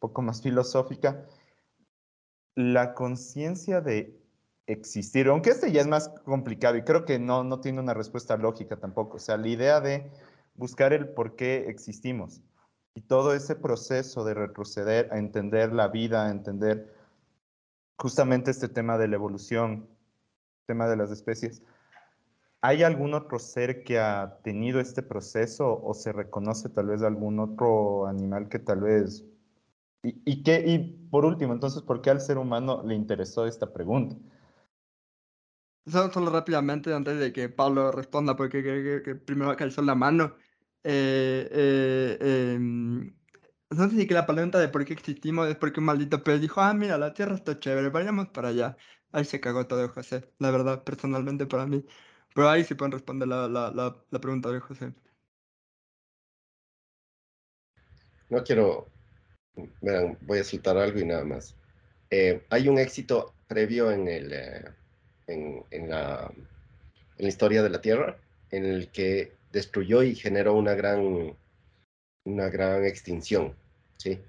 [0.00, 1.24] poco más filosófica,
[2.56, 4.20] la conciencia de
[4.66, 8.36] existir, aunque este ya es más complicado y creo que no, no tiene una respuesta
[8.36, 10.10] lógica tampoco, o sea, la idea de
[10.56, 12.42] buscar el por qué existimos
[12.94, 16.94] y todo ese proceso de retroceder a entender la vida, a entender
[17.98, 19.88] justamente este tema de la evolución,
[20.66, 21.62] tema de las especies.
[22.60, 27.38] ¿Hay algún otro ser que ha tenido este proceso o se reconoce tal vez algún
[27.38, 29.24] otro animal que tal vez...
[30.02, 30.78] Y, y, y
[31.10, 34.16] por último, entonces, ¿por qué al ser humano le interesó esta pregunta?
[35.86, 40.34] Solo, rápidamente, antes de que Pablo responda, porque que, que, primero calzó la mano.
[40.84, 45.80] Eh, eh, eh, no sé si que la pregunta de por qué existimos es porque
[45.80, 48.76] un maldito pez dijo, ah, mira, la Tierra está chévere, vayamos para allá.
[49.12, 51.84] Ahí se cagó todo José, la verdad, personalmente para mí.
[52.34, 53.70] Pero ahí sí pueden responder la, la,
[54.10, 54.92] la, pregunta de José.
[58.28, 58.88] No quiero,
[60.22, 61.56] voy a soltar algo y nada más.
[62.10, 64.32] Eh, hay un éxito previo en, el,
[65.28, 66.32] en, en, en la
[67.18, 68.18] historia de la Tierra
[68.50, 71.34] en el que destruyó y generó una gran,
[72.24, 73.54] una gran extinción.
[73.96, 74.20] ¿sí?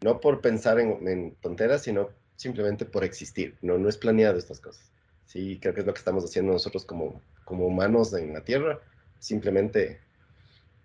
[0.00, 3.58] No por pensar en, tonteras, sino simplemente por existir.
[3.60, 4.90] No, no es planeado estas cosas.
[5.26, 8.80] Sí, creo que es lo que estamos haciendo nosotros como, como humanos en la Tierra.
[9.18, 10.00] Simplemente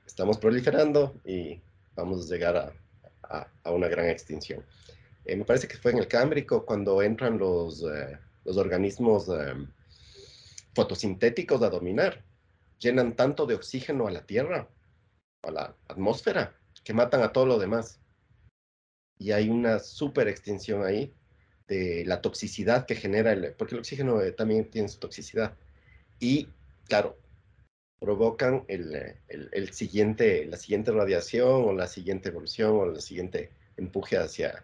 [0.06, 1.62] estamos proliferando y
[1.95, 4.63] vamos a llegar a, a, una gran extinción.
[5.24, 9.54] Eh, me parece que fue en el Cámbrico cuando entran los, eh, los organismos eh,
[10.74, 12.24] fotosintéticos a dominar.
[12.79, 14.69] Llenan tanto de oxígeno a la Tierra,
[15.43, 17.99] a la atmósfera, que matan a todo lo demás
[19.17, 21.13] y hay una super extinción ahí
[21.67, 25.55] de la toxicidad que genera el, porque el oxígeno eh, también tiene su toxicidad.
[26.19, 26.49] Y
[26.88, 27.17] claro,
[27.99, 28.93] provocan el,
[29.27, 34.63] el, el siguiente, la siguiente radiación o la siguiente evolución o el siguiente empuje hacia,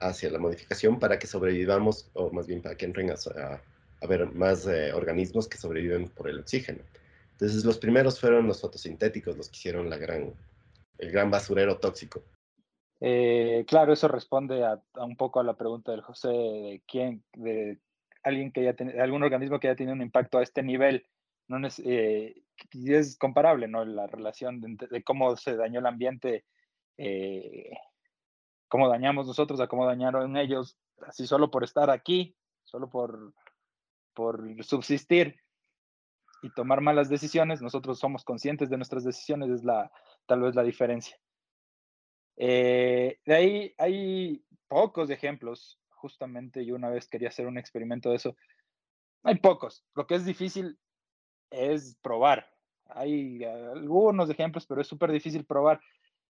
[0.00, 3.62] hacia la modificación para que sobrevivamos, o más bien para que entren a, a
[4.00, 6.80] haber más eh, organismos que sobreviven por el oxígeno.
[7.40, 12.24] Entonces los primeros fueron los fotosintéticos, los que hicieron el gran basurero tóxico.
[13.00, 17.78] Eh, claro, eso responde a, un poco a la pregunta del José de quién, de
[18.24, 21.06] alguien que ya tiene, algún organismo que ya tiene un impacto a este nivel.
[21.46, 23.84] No es, eh, es comparable, ¿no?
[23.84, 26.44] La relación de, de, cómo se dañó el ambiente,
[26.96, 27.70] eh,
[28.66, 33.32] cómo dañamos nosotros a cómo dañaron ellos, así solo por estar aquí, solo por,
[34.12, 35.40] por subsistir
[36.42, 39.90] y tomar malas decisiones, nosotros somos conscientes de nuestras decisiones, es la,
[40.26, 41.16] tal vez la diferencia.
[42.36, 48.16] Eh, de ahí hay pocos ejemplos, justamente yo una vez quería hacer un experimento de
[48.16, 48.36] eso.
[49.24, 50.78] Hay pocos, lo que es difícil
[51.50, 52.48] es probar.
[52.86, 55.80] Hay algunos ejemplos, pero es súper difícil probar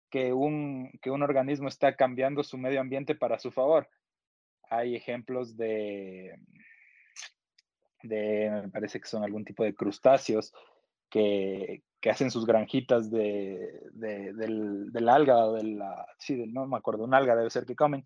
[0.09, 3.87] que un, que un organismo está cambiando su medio ambiente para su favor.
[4.69, 6.35] Hay ejemplos de,
[8.03, 10.53] de, me parece que son algún tipo de crustáceos
[11.09, 16.77] que, que hacen sus granjitas de, de del, alga o de la, sí, no me
[16.77, 18.05] acuerdo, un alga debe ser que comen,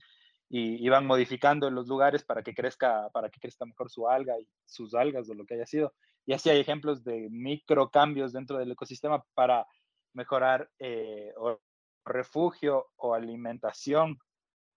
[0.49, 4.47] y, van modificando los lugares para que crezca, para que crezca mejor su alga y
[4.65, 5.93] sus algas o lo que haya sido.
[6.27, 9.65] Y así hay ejemplos de micro cambios dentro del ecosistema para
[10.13, 11.60] mejorar eh, o
[12.06, 14.19] refugio o alimentación.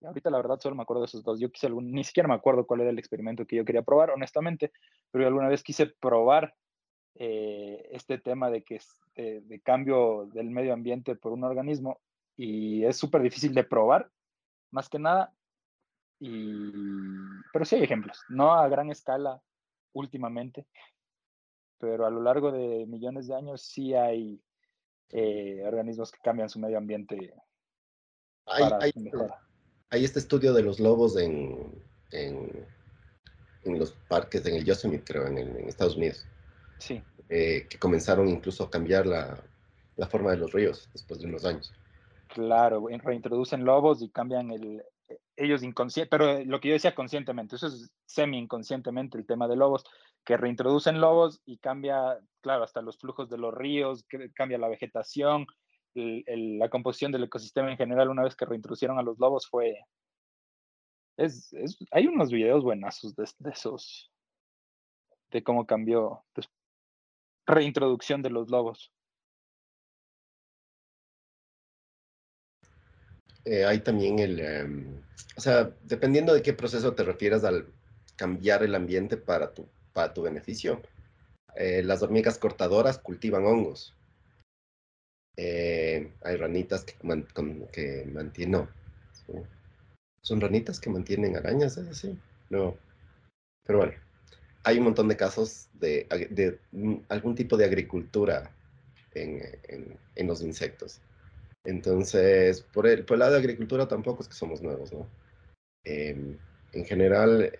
[0.02, 1.40] Ahorita la verdad solo me acuerdo de esos dos.
[1.40, 4.11] Yo quise algún, ni siquiera me acuerdo cuál era el experimento que yo quería probar,
[4.11, 4.72] honestamente,
[5.11, 6.54] pero yo alguna vez quise probar
[7.14, 12.00] eh, este tema de que es de, cambio del medio ambiente por un organismo
[12.37, 14.11] y es súper difícil de probar,
[14.70, 15.32] más que nada.
[16.18, 16.72] Y,
[17.52, 19.40] pero sí hay ejemplos, no a gran escala
[19.92, 20.66] últimamente,
[21.78, 24.42] pero a lo largo de millones de años sí hay
[25.11, 27.35] eh, organismos que cambian su medio ambiente
[28.46, 28.92] hay, hay,
[29.90, 31.72] hay, este estudio de los lobos en,
[32.12, 32.66] en,
[33.64, 36.27] en los parques, en el Yosemite, creo, en, en Estados Unidos.
[36.79, 37.03] Sí.
[37.29, 39.42] Eh, que comenzaron incluso a cambiar la,
[39.96, 41.72] la, forma de los ríos después de unos años.
[42.29, 44.83] Claro, reintroducen lobos y cambian el,
[45.37, 49.57] ellos inconsciente, pero lo que yo decía conscientemente, eso es semi inconscientemente el tema de
[49.57, 49.85] lobos,
[50.25, 54.68] que reintroducen lobos y cambia, claro, hasta los flujos de los ríos, que cambia la
[54.68, 55.46] vegetación,
[55.96, 59.78] la composición del ecosistema en general, una vez que reintroducieron a los lobos fue...
[61.16, 61.54] Es,
[61.90, 64.12] hay unos videos buenazos de, esos,
[65.30, 66.46] de cómo cambió, de
[67.46, 68.92] reintroducción de los lobos.
[73.46, 75.02] Eh, hay también el, um,
[75.37, 77.72] o sea, dependiendo de qué proceso te refieras al
[78.16, 80.82] cambiar el ambiente para tu, para tu beneficio,
[81.54, 83.95] eh, las hormigas cortadoras cultivan hongos.
[85.37, 87.27] Eh, hay ranitas que, man,
[87.72, 88.68] que mantienen, no,
[90.22, 92.18] son ranitas que mantienen arañas, ¿es así?
[92.49, 92.77] No,
[93.66, 93.92] pero bueno,
[94.64, 96.59] hay un montón de casos de, de
[97.09, 98.51] algún tipo de agricultura
[99.14, 101.01] en, en, en los insectos.
[101.64, 105.09] Entonces, por el, por el lado de agricultura tampoco es que somos nuevos, ¿no?
[105.85, 106.37] Eh,
[106.72, 107.53] en general,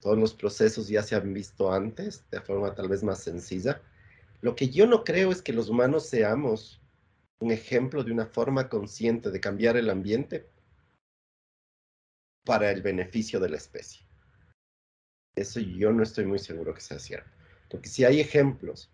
[0.00, 3.80] todos los procesos ya se han visto antes, de forma tal vez más sencilla.
[4.40, 6.80] Lo que yo no creo es que los humanos seamos
[7.40, 10.48] un ejemplo de una forma consciente de cambiar el ambiente
[12.44, 14.06] para el beneficio de la especie.
[15.34, 17.30] Eso yo no estoy muy seguro que sea cierto.
[17.68, 18.90] Porque si hay ejemplos,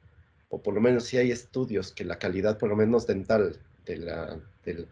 [0.49, 3.97] o por lo menos si hay estudios que la calidad, por lo menos dental, de
[3.97, 4.87] la, de,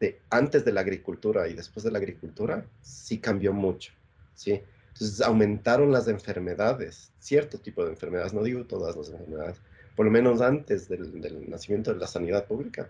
[0.00, 3.92] de, antes de la agricultura y después de la agricultura, sí cambió mucho,
[4.34, 4.62] ¿sí?
[4.88, 9.60] Entonces aumentaron las enfermedades, cierto tipo de enfermedades, no digo todas las enfermedades,
[9.98, 12.88] por lo menos antes del, del nacimiento de la sanidad pública,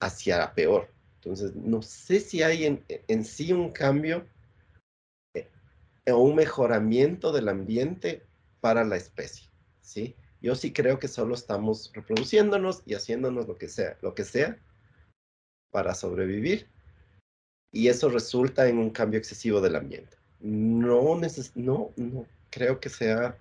[0.00, 0.88] hacia peor.
[1.14, 4.26] Entonces, no sé si hay en, en sí un cambio
[5.32, 5.48] eh,
[6.10, 8.26] o un mejoramiento del ambiente
[8.60, 9.48] para la especie,
[9.80, 10.16] ¿sí?
[10.40, 14.58] Yo sí creo que solo estamos reproduciéndonos y haciéndonos lo que sea, lo que sea
[15.70, 16.66] para sobrevivir.
[17.70, 20.16] Y eso resulta en un cambio excesivo del ambiente.
[20.40, 23.38] No, neces no, no creo que sea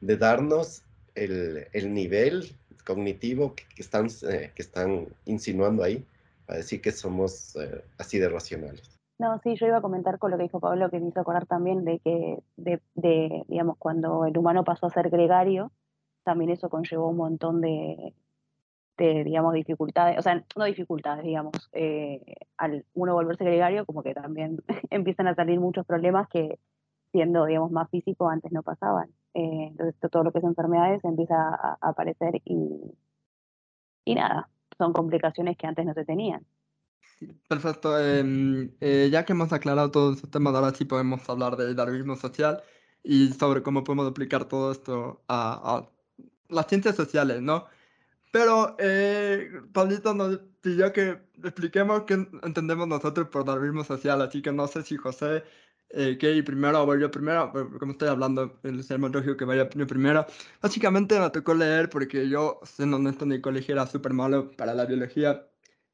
[0.00, 0.84] de darnos
[1.24, 2.44] el, el nivel
[2.86, 6.04] cognitivo que, están, eh, que están insinuando ahí,
[6.48, 8.98] a decir que somos eh, así de racionales.
[9.18, 11.46] No, sí, yo iba a comentar con lo que dijo Pablo, que me hizo acordar
[11.46, 15.72] también de que, de, de, digamos, cuando el humano pasó a ser gregario,
[16.22, 18.14] también eso conllevó un montón de,
[18.96, 22.20] de digamos, dificultades, o sea, no dificultades, digamos, eh,
[22.56, 24.58] al uno volverse gregario, como que también
[24.90, 26.58] empiezan a salir muchos problemas que
[27.12, 29.10] siendo, digamos, más físicos antes no pasaban.
[29.34, 32.96] Eh, entonces todo lo que es enfermedades empieza a, a aparecer y,
[34.04, 36.46] y nada, son complicaciones que antes no se tenían.
[37.48, 37.98] Perfecto.
[37.98, 42.16] em, eh, ya que hemos aclarado todos estos temas, ahora sí podemos hablar del darwinismo
[42.16, 42.62] social
[43.02, 45.90] y sobre cómo podemos aplicar todo esto a, a
[46.48, 47.66] las ciencias sociales, ¿no?
[48.30, 54.52] Pero eh, Pablito nos pidió que expliquemos qué entendemos nosotros por darwinismo social, así que
[54.52, 55.44] no sé si José
[55.90, 59.36] eh, quiere ir primero o voy yo primero, como estoy hablando, el ser más lógico
[59.36, 60.26] que vaya yo primero.
[60.60, 64.74] Básicamente me tocó leer porque yo, siendo honesto, en el colegio era súper malo para
[64.74, 65.46] la biología,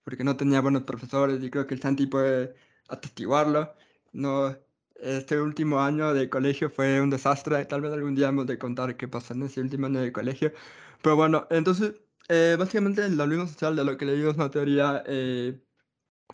[0.05, 2.55] porque no tenía buenos profesores y creo que el Santi puede
[2.88, 3.74] atestiguarlo.
[4.12, 4.57] No,
[4.97, 8.97] este último año de colegio fue un desastre, tal vez algún día hemos de contar
[8.97, 10.53] qué pasó en ese último año de colegio.
[11.03, 11.95] Pero bueno, entonces
[12.28, 15.61] eh, básicamente el darwinismo social de lo que leí es una teoría eh,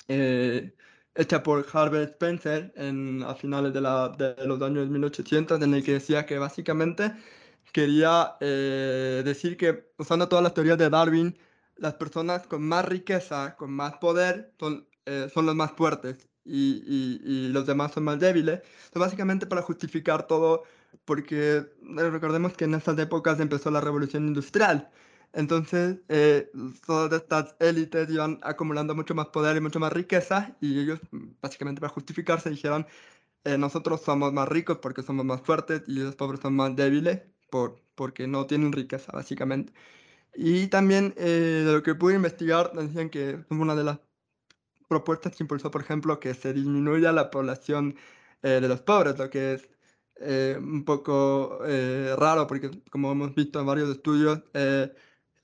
[0.09, 0.75] eh,
[1.21, 5.85] hecha por Herbert Spencer en, a finales de, la, de los años 1800, en el
[5.85, 7.13] que decía que básicamente
[7.73, 11.39] quería eh, decir que usando todas las teorías de Darwin,
[11.77, 16.83] las personas con más riqueza, con más poder, son, eh, son los más fuertes y,
[16.87, 18.61] y, y los demás son más débiles.
[18.87, 20.65] Entonces, básicamente para justificar todo,
[21.05, 24.91] porque eh, recordemos que en estas épocas empezó la revolución industrial.
[25.33, 26.51] Entonces, eh,
[26.87, 31.35] todas estas élites iban acumulando mucho más poder y mucho más riqueza, y ellos, mm,
[31.41, 32.87] básicamente para justificarse, dijeron,
[33.45, 37.23] eh, nosotros somos más ricos porque somos más fuertes y los pobres son más débiles
[37.51, 39.73] por, porque no tienen riqueza, básicamente.
[40.35, 44.01] Y también eh, de lo que pude investigar, decían que una de las
[44.89, 47.97] propuestas que impulsó, por ejemplo, que se disminuya la población
[48.43, 49.69] eh, de los pobres, lo que es
[50.17, 54.43] eh, un poco eh, raro porque, como hemos visto en varios estudios,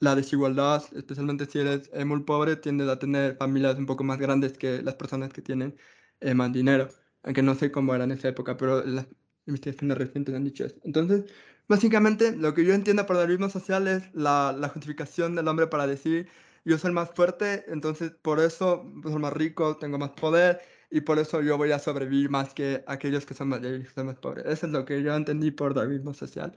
[0.00, 4.18] la desigualdad, especialmente si eres eh, muy pobre, tiende a tener familias un poco más
[4.18, 5.76] grandes que las personas que tienen
[6.20, 6.88] eh, más dinero,
[7.22, 9.06] aunque no sé cómo era en esa época, pero las
[9.46, 10.76] investigaciones recientes han dicho eso.
[10.84, 11.24] Entonces,
[11.68, 16.28] básicamente, lo que yo entiendo por darwinismo social es la, justificación del hombre para decir,
[16.64, 21.18] yo soy más fuerte, entonces por eso soy más rico, tengo más poder, y por
[21.18, 24.46] eso yo voy a sobrevivir más que aquellos que son más débiles, son más pobres.
[24.46, 26.56] Eso es lo que yo entendí por darwinismo social.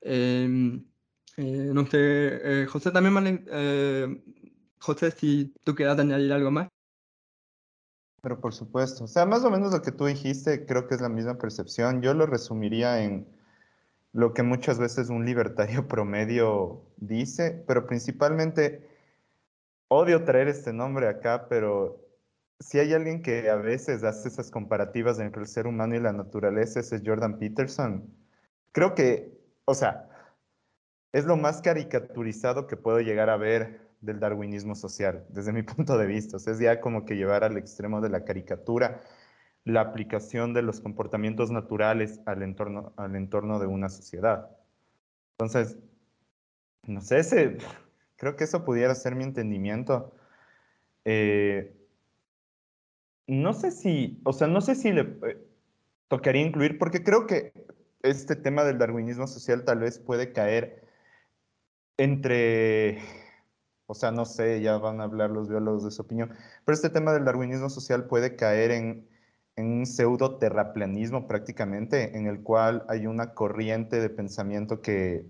[0.00, 0.84] Em,
[1.38, 1.98] eh, no sé,
[2.62, 4.22] eh, José también, me- eh,
[4.80, 6.68] José, si tú quieras añadir algo más.
[8.20, 11.00] Pero por supuesto, o sea, más o menos lo que tú dijiste, creo que es
[11.00, 12.02] la misma percepción.
[12.02, 13.28] Yo lo resumiría en
[14.12, 18.88] lo que muchas veces un libertario promedio dice, pero principalmente
[19.88, 22.04] odio traer este nombre acá, pero
[22.60, 26.12] si hay alguien que a veces hace esas comparativas entre el ser humano y la
[26.12, 28.14] naturaleza, ese es Jordan Peterson.
[28.72, 30.07] Creo que, o sea,
[31.12, 35.98] es lo más caricaturizado que puedo llegar a ver del darwinismo social, desde mi punto
[35.98, 36.36] de vista.
[36.36, 39.00] O sea, es ya como que llevar al extremo de la caricatura
[39.64, 44.50] la aplicación de los comportamientos naturales al entorno, al entorno de una sociedad.
[45.32, 45.76] Entonces,
[46.86, 47.58] no sé, ese,
[48.16, 50.14] creo que eso pudiera ser mi entendimiento.
[51.04, 51.74] Eh,
[53.26, 55.38] no sé si, o sea, no sé si le eh,
[56.08, 57.52] tocaría incluir, porque creo que
[58.02, 60.87] este tema del darwinismo social tal vez puede caer
[61.98, 62.98] entre,
[63.86, 66.30] o sea, no sé, ya van a hablar los biólogos de su opinión,
[66.64, 69.08] pero este tema del darwinismo social puede caer en,
[69.56, 75.26] un pseudo terraplanismo prácticamente, en el cual hay una corriente de pensamiento que,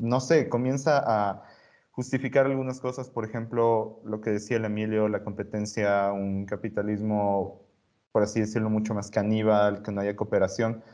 [0.00, 1.42] no sé, comienza a
[1.90, 7.66] justificar algunas cosas, por ejemplo, lo que decía el Emilio, la competencia, un capitalismo,
[8.12, 10.84] por así decirlo, mucho más caníbal, que no haya cooperación,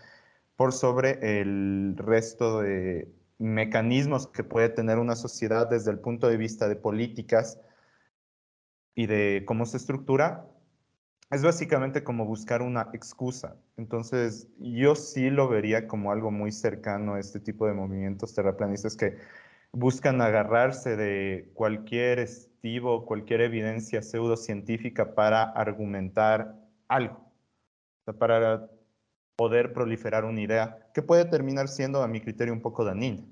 [0.56, 6.36] por sobre el resto de mecanismos que puede tener una sociedad desde el punto de
[6.36, 7.60] vista de políticas
[8.94, 10.46] y de cómo se estructura,
[11.30, 13.56] es básicamente como buscar una excusa.
[13.76, 18.96] Entonces, yo sí lo vería como algo muy cercano a este tipo de movimientos terraplanistas
[18.96, 19.16] que
[19.72, 26.54] buscan agarrarse de cualquier estivo, cualquier evidencia pseudocientífica para argumentar
[26.86, 27.20] algo,
[28.18, 28.70] para
[29.36, 33.24] poder proliferar una idea que puede terminar siendo, a mi criterio, un poco dañina.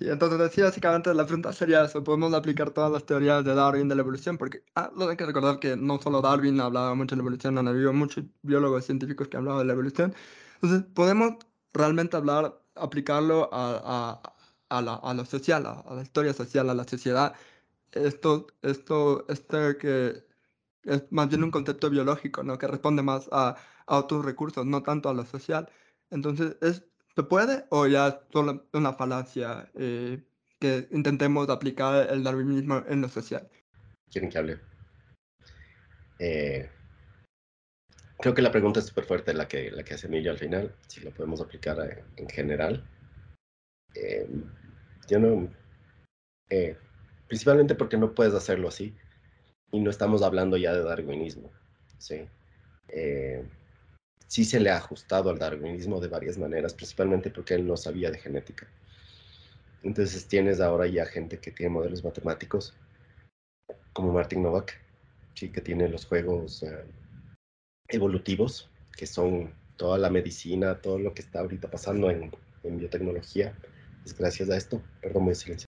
[0.00, 3.86] Y entonces, sí, básicamente la pregunta sería eso, ¿podemos aplicar todas las teorías de Darwin
[3.86, 4.38] de la evolución?
[4.38, 7.68] Porque ah, hay que recordar que no solo Darwin hablaba mucho de la evolución, han
[7.68, 10.14] habido muchos biólogos científicos que han hablado de la evolución.
[10.54, 11.34] Entonces, ¿podemos
[11.74, 14.22] realmente hablar, aplicarlo a,
[14.70, 17.34] a, a, la, a lo social, a la historia social, a la sociedad?
[17.92, 20.24] Esto, esto, este que
[20.84, 22.58] es más bien un concepto biológico, ¿no?
[22.58, 23.56] Que responde más a,
[23.86, 25.68] a otros recursos, no tanto a lo social.
[26.10, 30.22] Entonces, ¿es, ¿se puede o ya es solo una falacia eh,
[30.58, 33.48] que intentemos aplicar el darwinismo en lo social?
[34.10, 34.60] ¿Quieren que hable?
[36.18, 36.68] Eh,
[38.18, 40.74] creo que la pregunta es súper fuerte la que, la que hace Emilio al final,
[40.86, 42.84] si lo podemos aplicar eh, en general.
[43.94, 44.28] Eh,
[45.08, 45.48] yo no,
[46.50, 46.76] eh,
[47.26, 48.94] principalmente porque no puedes hacerlo así
[49.72, 51.50] y no estamos hablando ya de darwinismo,
[51.98, 52.26] ¿sí?
[54.26, 58.10] sí se le ha ajustado al darwinismo de varias maneras, principalmente porque él no sabía
[58.10, 58.68] de genética.
[59.82, 62.74] Entonces tienes ahora ya gente que tiene modelos matemáticos,
[63.92, 64.80] como Martin Novak,
[65.34, 66.64] sí, que tiene los juegos
[67.88, 72.30] evolutivos, que son toda la medicina, todo lo que está ahorita pasando en,
[72.62, 73.56] biotecnología,
[74.04, 74.82] es gracias a esto.
[75.00, 75.69] Perdón, muy silencio.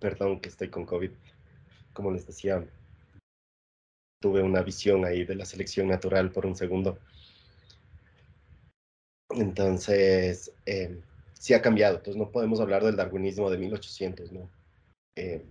[0.00, 1.10] Perdón que estoy con COVID.
[1.92, 2.66] Como les decía,
[4.20, 6.98] tuve una visión ahí de la selección natural por un segundo.
[9.30, 11.00] Entonces, eh,
[11.34, 11.98] sí ha cambiado.
[11.98, 14.50] Entonces no podemos hablar del darwinismo de 1800, ¿no?
[15.16, 15.44] Eh,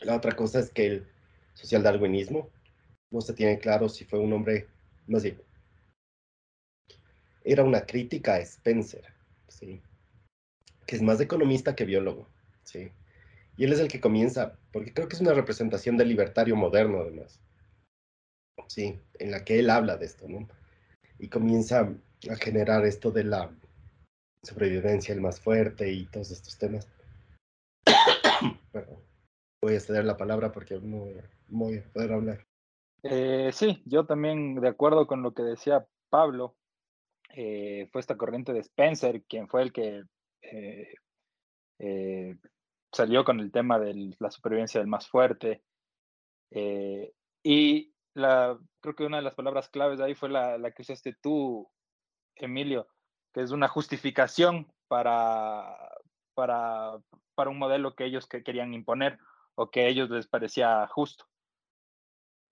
[0.00, 1.06] la otra cosa es que el
[1.54, 2.50] socialdarwinismo
[3.10, 4.68] no se tiene claro si fue un hombre,
[5.06, 5.40] más bien,
[7.44, 9.04] era una crítica a Spencer,
[9.48, 9.80] ¿sí?
[10.86, 12.28] que es más economista que biólogo.
[12.64, 12.90] ¿sí?
[13.56, 17.00] Y él es el que comienza, porque creo que es una representación del libertario moderno,
[17.00, 17.40] además,
[18.68, 19.00] ¿sí?
[19.18, 20.48] en la que él habla de esto, ¿no?
[21.18, 21.92] y comienza
[22.30, 23.50] a generar esto de la
[24.42, 26.86] sobrevivencia, el más fuerte y todos estos temas.
[28.72, 29.06] Perdón
[29.66, 31.08] voy a ceder la palabra porque no
[31.48, 32.46] voy a poder hablar.
[33.02, 36.54] Eh, sí, yo también de acuerdo con lo que decía Pablo,
[37.34, 40.04] eh, fue esta corriente de Spencer quien fue el que
[40.42, 40.94] eh,
[42.92, 45.62] salió con el tema de la supervivencia del más fuerte.
[47.42, 51.14] y la, creo que una de las palabras claves ahí fue la, la que usaste
[51.20, 51.70] tú,
[52.34, 52.88] Emilio,
[53.32, 55.76] que es una justificación para,
[56.34, 56.98] para,
[57.34, 59.18] para un modelo que ellos que querían imponer
[59.54, 61.26] o que a ellos les parecía justo.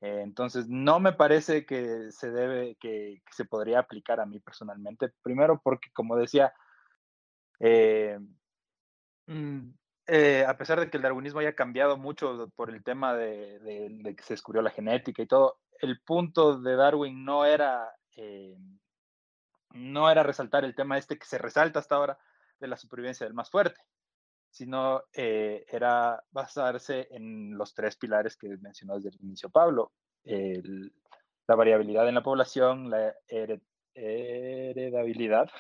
[0.01, 5.13] Eh, entonces, no me parece que se debe, que, se podría aplicar a mí personalmente.
[5.23, 6.53] Primero, porque como decía,
[7.61, 8.19] eh,
[9.27, 9.71] mm,
[10.07, 14.23] eh, a pesar de que el darwinismo haya cambiado mucho por el tema de, que
[14.23, 17.95] se descubrió la genética y todo, el punto de Darwin no era,
[19.71, 22.19] no era resaltar el tema este que se resalta hasta ahora
[22.61, 23.81] de la supervivencia del más fuerte
[24.55, 29.91] sino eh, era basarse en los tres pilares que mencionó desde el inicio Pablo,
[30.25, 33.13] la variabilidad en la población, la
[33.95, 35.51] heredabilidad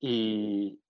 [0.00, 0.80] y,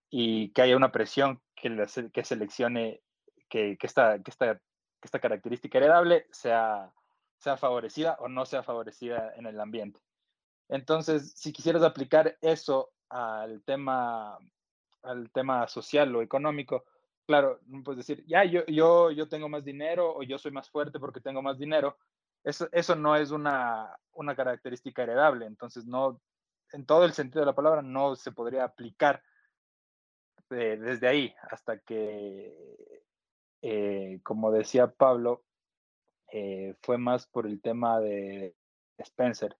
[0.53, 3.01] que haya una presión que, que seleccione
[3.49, 4.61] que, esta, que, esta,
[5.01, 6.93] esta característica heredable sea,
[7.37, 9.99] sea favorecida o no sea favorecida en el ambiente.
[10.69, 14.37] Entonces, si quisieras aplicar eso al tema
[15.03, 16.83] al tema social o económico,
[17.25, 20.69] claro, no puedes decir, ya, yo, yo, yo tengo más dinero o yo soy más
[20.69, 21.97] fuerte porque tengo más dinero.
[22.43, 26.21] Eso, eso no es una, una característica heredable, entonces no,
[26.71, 29.21] en todo el sentido de la palabra, no se podría aplicar
[30.49, 33.03] desde ahí hasta que,
[33.61, 35.43] eh, como decía Pablo,
[36.31, 38.55] eh, fue más por el tema de
[38.97, 39.55] Spencer,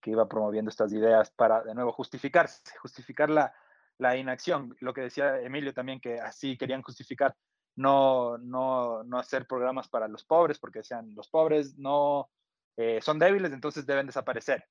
[0.00, 3.54] que iba promoviendo estas ideas para, de nuevo, justificarse, justificar la,
[3.98, 7.36] la inacción, lo que decía Emilio también, que así querían justificar
[7.76, 12.30] no, no, no hacer programas para los pobres, porque decían, los pobres no
[12.76, 14.64] eh, son débiles, entonces deben desaparecer.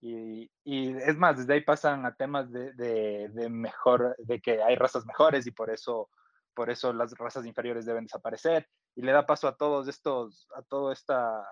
[0.00, 4.76] Y, y, es más, desde ahí pasan a temas de, de, mejor, de que hay
[4.76, 6.08] razas mejores y por eso,
[6.54, 8.68] por eso las razas inferiores deben desaparecer.
[8.94, 11.44] Y le da paso a todos estos, a toda esta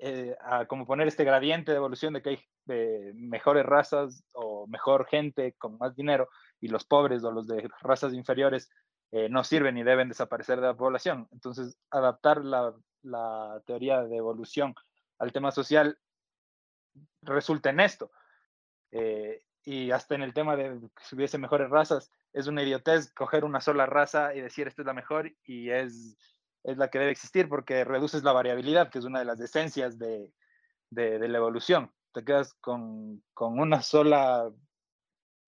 [0.00, 5.06] eh, a como poner este gradiente de evolución de que hay mejores razas o mejor
[5.06, 6.28] gente con más dinero
[6.60, 8.70] y los pobres o los de razas inferiores
[9.10, 11.26] eh, no sirven y deben desaparecer de la población.
[11.32, 14.74] Entonces, adaptar la, la teoría de evolución
[15.18, 15.98] al tema social
[17.22, 18.10] resulta en esto.
[18.90, 23.44] Eh, y hasta en el tema de si hubiese mejores razas, es una idiotez coger
[23.44, 26.16] una sola raza y decir esta es la mejor y es
[26.64, 29.98] es la que debe existir porque reduces la variabilidad, que es una de las esencias
[29.98, 30.30] de,
[30.90, 31.92] de, la evolución.
[32.12, 34.50] Te quedas con, con, una sola,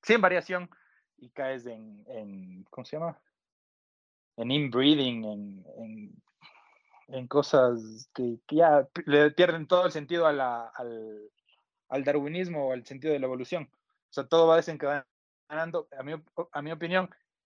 [0.03, 0.71] sin variación,
[1.19, 3.21] y caes en, en ¿cómo se llama?
[4.37, 6.23] En inbreeding, en,
[7.13, 11.31] en cosas que, ya le pierden todo el sentido a la, al,
[11.89, 13.71] al, darwinismo o al sentido de la evolución.
[13.73, 16.15] O sea, todo va desencadenando, a mi,
[16.53, 17.11] a mi opinión,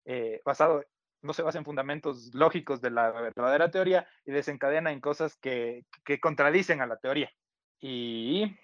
[0.06, 0.84] eh, basado
[1.22, 5.84] no se basa en fundamentos lógicos de la verdadera teoría y desencadena en cosas que,
[6.06, 7.32] que contradicen a la teoría.
[7.82, 8.56] Y,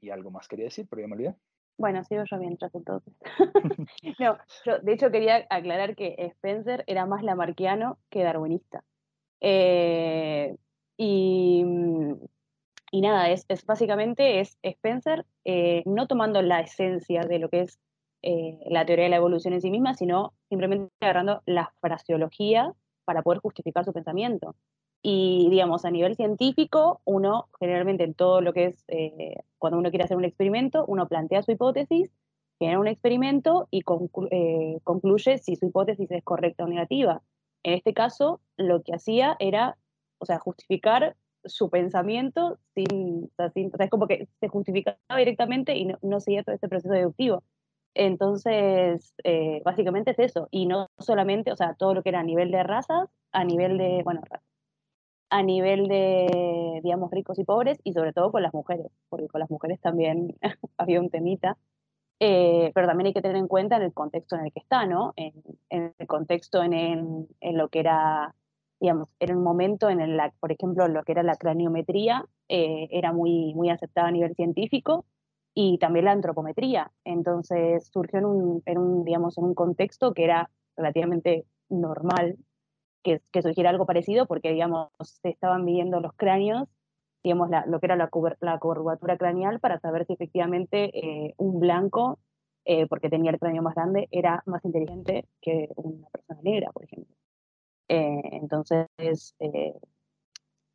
[0.00, 1.36] y algo más quería decir, pero ya me olvidé.
[1.78, 3.14] Bueno, sigo yo mientras entonces.
[4.18, 8.82] no, yo de hecho quería aclarar que Spencer era más lamarquiano que darwinista.
[9.40, 10.56] Eh,
[10.96, 11.64] y,
[12.90, 17.78] y, nada, es, básicamente es Spencer eh, no tomando la esencia de lo que es
[18.22, 22.74] eh, la teoría de la evolución en sí misma, sino simplemente agarrando la fraseología
[23.04, 24.56] para poder justificar su pensamiento.
[25.00, 28.84] Y, digamos, a nivel científico, uno generalmente en todo lo que es,
[29.58, 32.10] cuando uno quiere hacer un experimento, uno plantea su hipótesis,
[32.58, 34.28] genera un experimento y conclu
[34.82, 37.22] concluye si su hipótesis es correcta o negativa.
[37.62, 39.76] En este caso, lo que hacía era,
[40.18, 45.98] o sea, justificar su pensamiento sin, o es como que se justificaba directamente y no,
[46.02, 47.42] no seguía todo este proceso deductivo.
[47.94, 52.24] Entonces, eh, básicamente es eso, y no solamente, o sea, todo lo que era a
[52.24, 54.22] nivel de razas, a nivel de, bueno,
[55.30, 59.40] a nivel de, digamos, ricos y pobres, y sobre todo con las mujeres, porque con
[59.40, 60.36] las mujeres también
[60.78, 61.56] había un temita,
[62.20, 64.86] eh, pero también hay que tener en cuenta en el contexto en el que está,
[64.86, 65.12] ¿no?
[65.16, 65.32] En,
[65.70, 68.34] el contexto en, lo que era,
[68.80, 73.12] digamos, era un momento en el, por ejemplo, lo que era la craniometría, eh, era
[73.12, 75.04] muy, muy aceptada a nivel científico,
[75.54, 76.92] y también la antropometría.
[77.04, 82.36] Entonces surgió en un, en un, digamos, en un contexto que era relativamente normal
[83.02, 86.68] que, que surgiera algo parecido porque, digamos, se estaban midiendo los cráneos,
[87.22, 88.08] digamos, la, lo que era la,
[88.40, 92.18] la, curvatura craneal para saber si efectivamente eh, un blanco,
[92.64, 96.84] eh, porque tenía el cráneo más grande, era más inteligente que una persona negra, por
[96.84, 97.14] ejemplo.
[97.88, 98.86] Eh, entonces,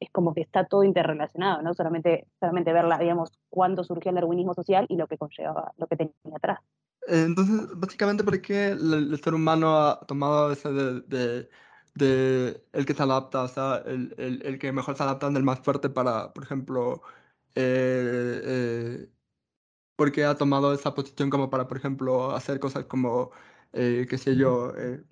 [0.04, 1.74] es como que está todo interrelacionado, ¿no?
[1.74, 5.96] Solamente, solamente verla, digamos, cuándo surgió el darwinismo social y lo que conllevaba, lo que
[5.96, 6.60] tenía atrás.
[7.08, 11.50] Entonces, básicamente, ¿por qué el, el ser humano ha tomado ese de, de,
[11.96, 15.44] de, el que se adapta, o sea, el, el, el, que mejor se adapta el
[15.44, 17.02] más fuerte para, por ejemplo,
[17.56, 19.10] eh, eh,
[19.96, 23.32] ¿por qué ha tomado esa posición como para, por ejemplo, hacer cosas como
[23.74, 25.04] eh, qué sé yo, eh,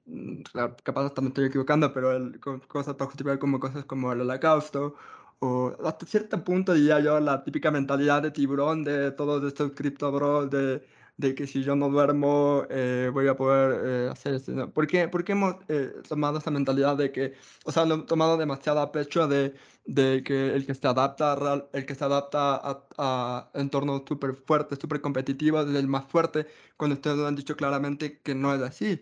[0.84, 4.95] capaz hasta me estoy equivocando, pero el, cosas para justificar como cosas como el holocausto,
[5.39, 10.11] o hasta cierto punto diría yo la típica mentalidad de tiburón de todos estos cripto
[10.11, 10.86] bros de,
[11.22, 14.72] de que si yo no duermo eh, voy a poder eh, hacer esto.
[14.74, 18.07] ¿Por, qué, ¿Por qué hemos eh, tomado esa mentalidad de que, o sea, lo hemos
[18.07, 19.53] tomado demasiado a pecho de,
[19.86, 21.38] de que el que se adapta,
[21.74, 26.47] el que se adapta a, a entornos súper fuertes, súper competitivos, es el más fuerte,
[26.78, 29.01] cuando ustedes lo han dicho claramente que no es así.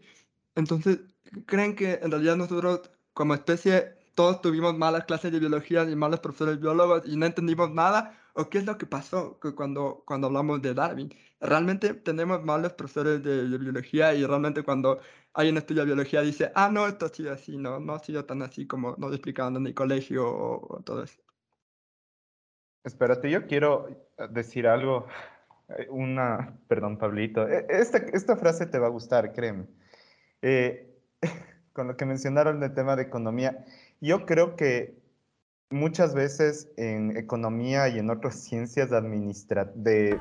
[0.56, 1.00] Entonces,
[1.46, 2.82] ¿creen que en realidad nosotros
[3.14, 7.72] como especie todos tuvimos malas clases de biología y malos profesores biólogos y no entendimos
[7.72, 8.18] nada?
[8.34, 11.14] ¿O qué es lo que pasó cuando, cuando hablamos de Darwin?
[11.42, 15.00] Realmente tenemos malos profesores de, de biología y realmente cuando
[15.34, 18.42] alguien estudia biología dice, ah, no, esto ha sido así, no, no ha sido tan
[18.42, 21.22] así como nos explicaban en el colegio o, o todo eso.
[22.84, 25.08] Espérate, yo quiero decir algo.
[25.90, 27.48] Una, perdón, Pablito.
[27.48, 29.68] E, esta, esta frase te va a gustar, créeme.
[30.42, 30.90] Eh,
[31.74, 33.66] con lo que mencionaron del tema de economía,
[34.02, 34.98] yo creo que
[35.70, 40.20] muchas veces en economía y en otras ciencias administrativas de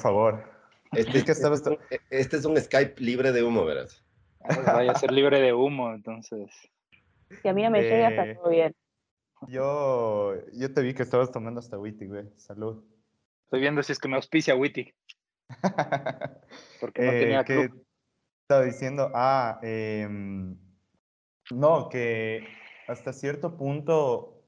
[0.00, 0.44] Por favor.
[0.92, 1.78] Este, es, que este, es un,
[2.08, 4.02] este es un Skype libre de humo, verás.
[4.66, 6.50] Vaya a ser libre de humo, entonces.
[7.42, 8.74] Si a mí no me llega, está Eh, todo bien.
[9.48, 12.30] Yo, yo te vi que estabas tomando hasta witty, güey.
[12.36, 12.82] Salud.
[13.44, 14.94] Estoy viendo si es que me auspicia Witty,
[16.80, 17.84] porque no Eh, tenía ¿qué club.
[18.42, 19.10] estaba diciendo?
[19.14, 20.56] Ah, em,
[21.50, 22.46] no, que
[22.86, 24.44] hasta cierto punto,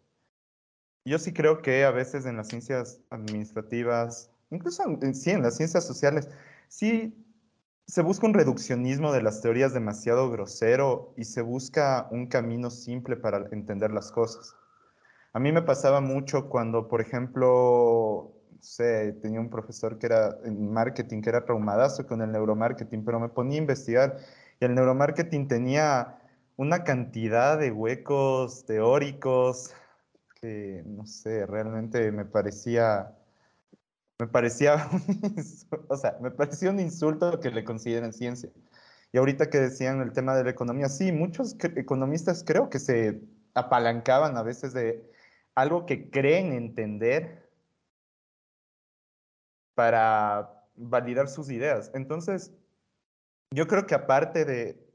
[1.04, 6.28] yo sí creo que a veces en las ciencias administrativas, incluso en, las ciencias sociales,
[6.68, 7.14] sí
[7.86, 13.16] se busca un reduccionismo de las teorías demasiado grosero y se busca un camino simple
[13.16, 14.54] para entender las cosas.
[15.32, 18.32] A mí me pasaba mucho cuando, por ejemplo,
[18.78, 23.18] no tenía un profesor que era en marketing, que era traumadazo con el neuromarketing, pero
[23.18, 24.16] me ponía a investigar
[24.60, 26.18] y el neuromarketing tenía
[26.56, 29.74] una cantidad de huecos teóricos
[30.40, 33.16] que, no sé, realmente me parecía,
[34.22, 35.34] me parecía, un
[35.88, 38.50] o sea, me parecía un insulto que le consideren ciencia.
[39.10, 43.20] Y ahorita que decían el tema de la economía, sí, muchos economistas creo que se
[43.52, 45.10] apalancaban a veces de
[45.56, 47.50] algo que creen entender
[49.74, 51.90] para validar sus ideas.
[51.92, 52.52] Entonces,
[53.50, 54.88] yo creo que aparte de,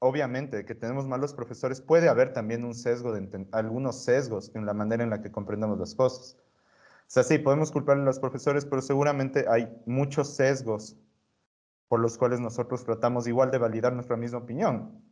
[0.00, 4.74] obviamente, que tenemos malos profesores, puede haber también un sesgo, de algunos sesgos en la
[4.74, 6.36] manera en la que comprendemos las cosas.
[7.08, 10.94] Sea, sí, podemos culpar a los profesores, pero seguramente hay muchos sesgos
[11.88, 15.02] por los cuales nosotros tratamos igual de validar nuestra misma opinión.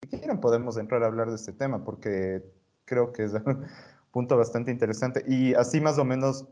[0.00, 2.42] Si quieren podemos entrar a hablar de este tema, porque
[2.86, 3.32] creo que es
[4.10, 5.24] punto bastante interesante.
[5.28, 6.48] Y así más o menos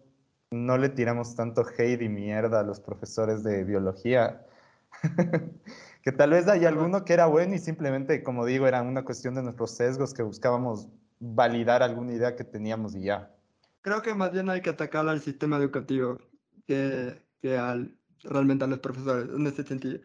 [0.51, 4.45] no le tiramos tanto hate y mierda a los profesores de biología.
[6.03, 9.35] que tal vez hay alguno que era bueno y simplemente, como digo, era una cuestión
[9.35, 10.89] de nuestros sesgos que buscábamos
[11.21, 13.35] validar alguna idea que teníamos y ya.
[13.83, 16.19] Creo que más bien hay que atacar al sistema educativo
[16.67, 20.01] que, que al, realmente a los profesores, en ese sentido.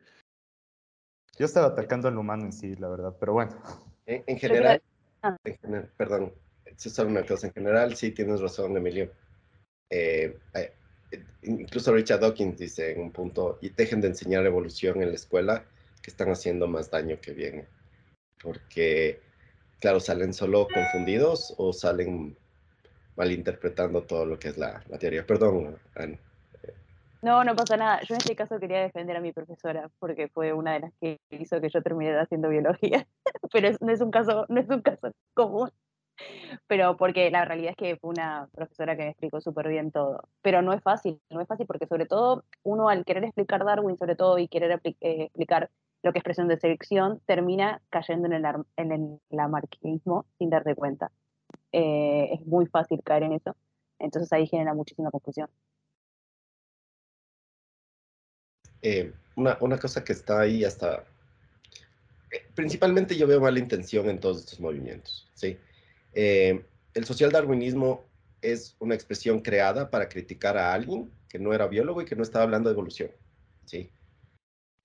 [1.38, 3.62] Yo estaba atacando al humano en sí, la verdad, pero bueno.
[4.06, 4.82] En, general,
[5.24, 5.36] ah.
[5.44, 6.34] en general, perdón,
[6.66, 9.12] es solo una cosa, en general sí tienes razón, Emilio.
[9.90, 10.74] Eh, eh,
[11.44, 15.66] incluso Richard Dawkins dice en un punto, y dejen de enseñar evolución en la escuela,
[16.02, 17.68] que están haciendo más daño que bien.
[18.42, 19.20] Porque,
[19.80, 22.38] claro, salen solo confundidos o salen
[23.16, 25.26] malinterpretando todo lo que es la, la teoría.
[25.26, 26.20] Perdón, Anne.
[27.26, 28.02] No, no pasa nada.
[28.02, 31.18] Yo en este caso quería defender a mi profesora porque fue una de las que
[31.32, 33.08] hizo que yo terminara haciendo biología.
[33.52, 35.72] Pero no es un caso, no es un caso común.
[36.68, 40.22] Pero porque la realidad es que fue una profesora que me explicó súper bien todo.
[40.44, 43.98] Pero no es fácil, no es fácil porque sobre todo uno al querer explicar Darwin,
[43.98, 44.94] sobre todo, y querer eh,
[45.24, 45.72] explicar
[46.04, 48.46] lo que es presión de selección, termina cayendo en el,
[48.78, 51.12] en el lamarquismo sin darte cuenta.
[51.78, 53.54] Eh, es muy fácil caer en eso.
[54.00, 55.50] Entonces ahí genera muchísima confusión.
[58.82, 61.04] Eh, una, una, cosa que está ahí hasta...
[62.32, 65.58] Eh, principalmente yo veo mala intención en todos estos movimientos, ¿sí?
[66.14, 66.64] Eh,
[66.94, 68.06] el social darwinismo
[68.42, 72.24] es una expresión creada para criticar a alguien que no era biólogo y que no
[72.24, 73.12] estaba hablando de evolución,
[73.66, 73.90] ¿sí?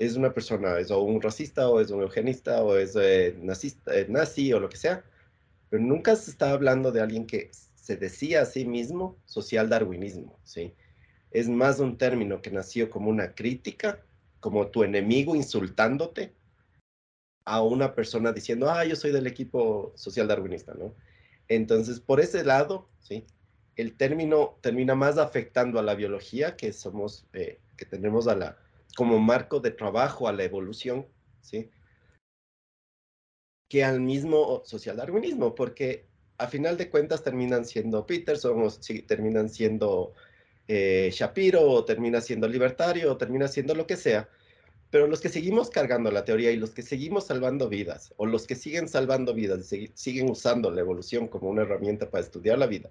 [0.00, 2.96] Es una persona, es un racista, o es un eugenista, o es
[3.36, 5.04] nazista, nazi, o lo que sea,
[5.70, 10.38] pero nunca se está hablando de alguien que se decía a sí mismo social darwinismo,
[10.44, 10.74] ¿sí?
[11.30, 14.00] es más un término que nació como una crítica,
[14.40, 16.32] como tu enemigo insultándote
[17.44, 20.94] a una persona diciendo, ah, yo soy del equipo social darwinista, ¿no?
[21.48, 23.26] Entonces, por ese lado, ¿sí?
[23.76, 28.58] El término termina más afectando a la biología, que somos, eh, que tenemos a la,
[28.96, 31.06] como marco de trabajo a la evolución,
[31.40, 31.70] ¿sí?
[33.70, 36.04] Que al mismo social darwinismo, porque
[36.36, 38.70] a final de cuentas terminan siendo Peterson o
[39.06, 40.12] terminan siendo
[40.68, 44.28] eh, Shapiro o termina siendo libertario o termina siendo lo que sea,
[44.90, 48.46] pero los que seguimos cargando la teoría y los que seguimos salvando vidas o los
[48.46, 52.66] que siguen salvando vidas y siguen usando la evolución como una herramienta para estudiar la
[52.66, 52.90] vida,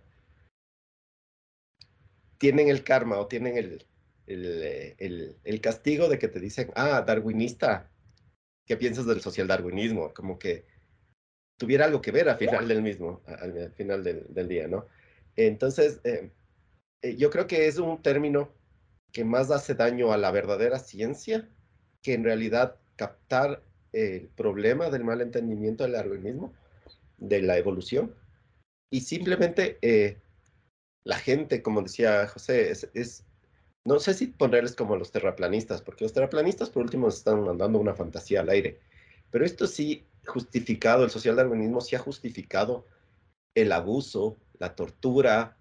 [2.38, 3.86] tienen el karma o tienen el,
[4.28, 7.90] el, el, castigo de que te dicen, ah, darwinista,
[8.70, 10.14] ¿qué piensas del social darwinismo?
[10.14, 10.64] Como que
[11.58, 14.86] tuviera algo que ver al final del mismo, al, final del, día, ¿no?
[15.36, 16.30] Entonces, eh,
[17.02, 18.54] eh, yo creo que es un término
[19.12, 21.50] que más hace daño a la verdadera ciencia
[22.04, 26.54] que en realidad captar el problema del mal entendimiento del darwinismo,
[27.18, 28.14] de la evolución.
[28.92, 30.18] Y simplemente eh,
[31.04, 33.26] la gente, como decía José, es,
[33.86, 37.94] no sé si ponerles como los terraplanistas, porque los terraplanistas por último están mandando una
[37.94, 38.80] fantasía al aire.
[39.32, 42.86] Pero esto sí justificado, el social darwinismo sí ha justificado
[43.56, 45.58] el abuso, la tortura,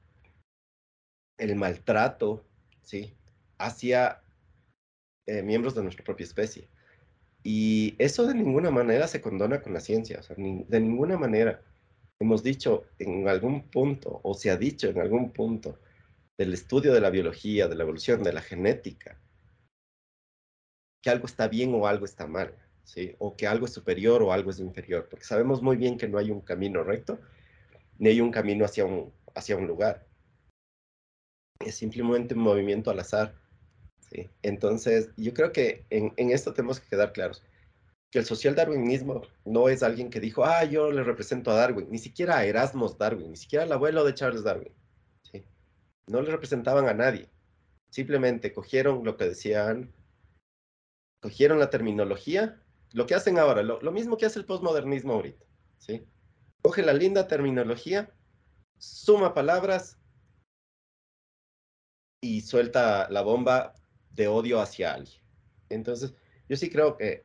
[1.39, 2.45] el maltrato,
[2.83, 3.15] ¿sí?
[3.59, 4.23] Hacia
[5.27, 6.69] eh, miembros de nuestra propia especie.
[7.43, 11.63] Y eso de ninguna manera se condona con la ciencia, o sea, de ninguna manera.
[12.21, 15.79] Hemos dicho en algún punto, o se ha dicho en algún punto,
[16.39, 19.21] del estudio de la biología, de la evolución, de la genética,
[21.03, 23.15] que algo está bien o algo está mal, ¿sí?
[23.19, 26.19] O que algo es superior o algo es inferior, porque sabemos muy bien que no
[26.19, 27.19] hay un camino recto,
[27.99, 30.09] ni hay un camino hacia un, hacia un lugar
[31.61, 33.35] es simplemente un movimiento al azar.
[34.11, 34.29] ¿sí?
[34.43, 37.43] Entonces, yo creo que en, esto tenemos que quedar claros.
[38.11, 41.91] Que el social darwinismo no es alguien que dijo, ah, yo le represento a Darwin,
[41.91, 44.73] ni siquiera a Erasmus Darwin, ni siquiera al abuelo de Charles Darwin.
[46.09, 47.29] No le representaban a nadie.
[47.91, 49.93] Simplemente cogieron lo que decían,
[51.21, 52.61] cogieron la terminología,
[52.93, 55.45] lo que hacen ahora, lo, mismo que hace el postmodernismo ahorita.
[55.79, 56.07] ¿sí?
[56.63, 58.13] Coge la linda terminología,
[58.79, 59.99] suma palabras
[62.21, 63.75] y suelta la bomba
[64.11, 65.23] de odio hacia alguien.
[65.69, 66.15] Entonces,
[66.49, 67.25] yo sí creo que,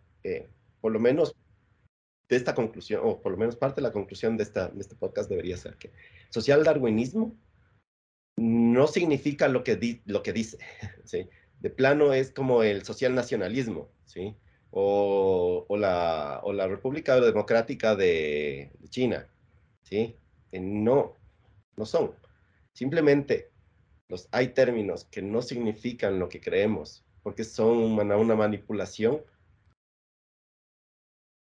[0.82, 1.36] por lo menos
[2.30, 4.96] de esta conclusión, o por lo menos parte de la conclusión de, esta, de este
[4.96, 5.92] podcast debería ser que
[6.30, 7.36] social darwinismo
[8.74, 10.58] no significa lo que, lo que dice,
[11.06, 11.30] ¿sí?
[11.60, 14.36] De plano es como el social nacionalismo, ¿sí?
[14.72, 19.28] O, la, o la República Democrática de, China,
[19.84, 20.18] ¿sí?
[20.52, 21.16] No,
[21.78, 22.16] no son.
[22.74, 23.52] Simplemente
[24.32, 29.22] hay términos que no significan lo que creemos, porque son una, una manipulación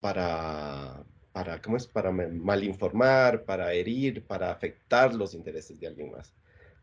[0.01, 1.87] para, para, ¿cómo es?
[1.87, 6.35] Para malinformar, para herir, para afectar los intereses de alguien más.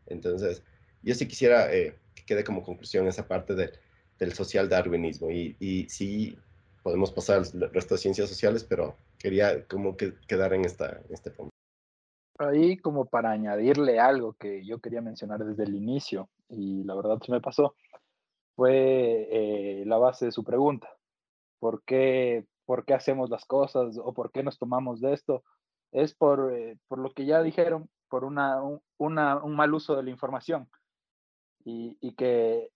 [0.08, 0.62] Entonces,
[1.02, 5.88] yo sí quisiera eh, que quede como conclusión esa parte del social darwinismo y, y
[5.88, 6.36] sí
[6.82, 11.30] podemos pasar al resto de ciencias sociales, pero quería como que quedar en, esta, este
[11.30, 11.50] punto.
[12.38, 17.18] Ahí como para añadirle algo que yo quería mencionar desde el inicio y la verdad
[17.24, 17.74] se me pasó,
[18.54, 20.88] fue eh, la base de su pregunta.
[21.58, 25.42] ¿Por qué, ¿Por qué hacemos las cosas o por qué nos tomamos de esto?
[25.90, 30.10] Es por, eh, por lo que ya dijeron, por una, un, mal uso de la
[30.10, 30.68] información
[31.64, 32.70] y, que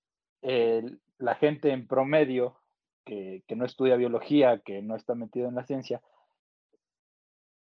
[1.18, 2.61] la gente en promedio
[3.05, 6.03] que, no estudia biología, que no está metido en la ciencia,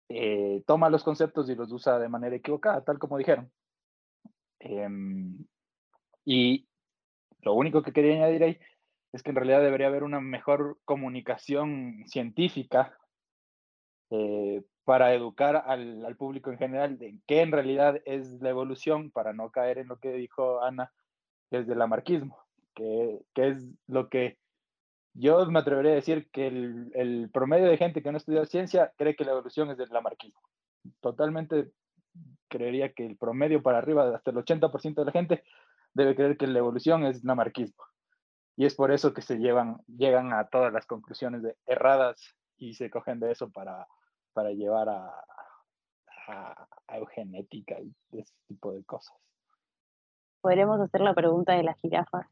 [0.10, 3.52] eh, toma los conceptos y los usa de manera equivocada, tal como dijeron.
[4.60, 4.88] Eh,
[6.26, 6.68] y
[7.42, 8.60] lo único que quería añadir ahí
[9.14, 12.98] es que en realidad debería haber una mejor comunicación científica
[14.16, 19.12] eh, para educar al, al, público en general de qué en realidad es la evolución,
[19.12, 20.92] para no caer en lo que dijo Ana,
[21.50, 22.38] que es del lamarquismo,
[22.76, 24.38] que, que es lo que
[25.14, 28.94] yo me atrevería a decir que el, el, promedio de gente que no estudia ciencia
[28.98, 30.42] cree que la evolución es del lamarquismo.
[31.02, 31.72] Totalmente
[32.48, 35.44] creería que el promedio para arriba, hasta el 80% de la gente,
[35.94, 37.84] debe creer que la evolución es lamarquismo.
[38.58, 42.74] Y es por eso que se llevan, llegan a todas las conclusiones de, erradas y
[42.76, 43.88] se cogen de eso para,
[44.36, 45.10] para llevar a,
[46.28, 49.16] a, a eugenética y ese tipo de cosas.
[50.42, 52.28] Podremos hacer la pregunta de las jirafas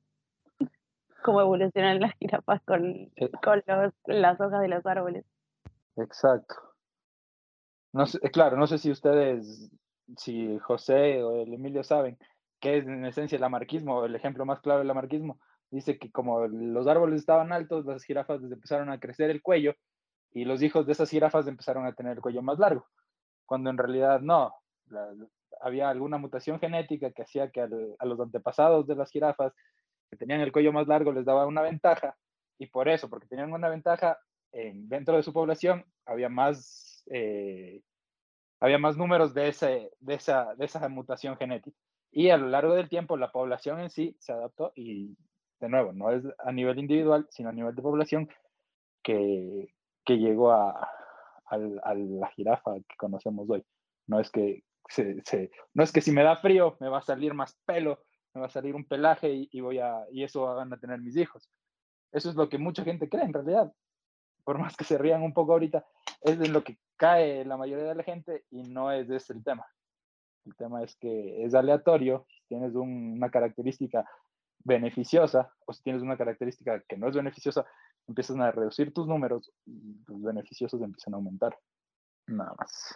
[1.23, 2.85] cómo evolucionan las jirafas con,
[3.15, 5.25] Eh, con los- las hojas de los árboles.
[5.95, 6.55] Exacto.
[7.93, 9.71] No sé, claro, no sé si ustedes,
[10.17, 12.17] si José o el Emilio saben
[12.59, 15.39] qué es en esencia el lamarquismo, el ejemplo más claro del lamarquismo.
[15.69, 19.75] Dice que como los árboles estaban altos, las jirafas empezaron a crecer el cuello
[20.33, 22.85] y los hijos de esas jirafas empezaron a tener el cuello más largo,
[23.45, 24.53] cuando en realidad no.
[25.61, 29.53] Había alguna mutación genética que hacía que a los antepasados de las jirafas
[30.09, 32.15] que tenían el cuello más largo les daba una ventaja
[32.57, 34.17] y por eso, porque tenían una ventaja
[34.51, 37.81] en- dentro de su población, había más, eh,
[38.59, 41.77] había más números de, ese, de, esa, de esa mutación genética.
[42.11, 45.17] Y a lo largo del tiempo la población en sí se adaptó y
[45.59, 48.29] de nuevo, no es a nivel individual, sino a nivel de población
[49.01, 49.72] que,
[50.05, 53.63] que llegó a, a, a la jirafa que conocemos hoy.
[54.07, 57.03] No es que se, se, no es que si me da frío me va a
[57.03, 60.43] salir más pelo, me va a salir un pelaje y, y voy a, y eso
[60.43, 61.49] van a tener mis hijos.
[62.11, 63.71] Eso es lo que mucha gente cree en realidad.
[64.43, 65.85] Por más que se rían un poco ahorita,
[66.21, 69.43] es en lo que cae la mayoría de la gente y no es ese el
[69.43, 69.65] tema.
[70.45, 74.05] El tema es que es aleatorio, si tienes un, una característica
[74.65, 77.65] beneficiosa o si tienes una característica que no es beneficiosa,
[78.07, 81.57] empiezan a reducir tus números y los beneficiosos empiezan a aumentar.
[82.27, 82.95] Nada más.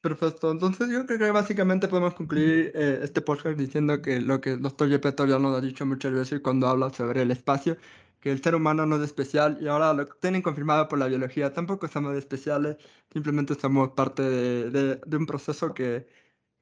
[0.00, 4.52] Perfecto, entonces yo creo que básicamente podemos concluir eh, este podcast diciendo que lo que
[4.52, 7.76] el doctor Gepetto ya nos ha dicho muchas veces cuando habla sobre el espacio,
[8.20, 11.52] que el ser humano no es especial y ahora lo tienen confirmado por la biología,
[11.52, 12.76] tampoco somos especiales,
[13.12, 16.06] simplemente somos parte de, de, de un proceso que,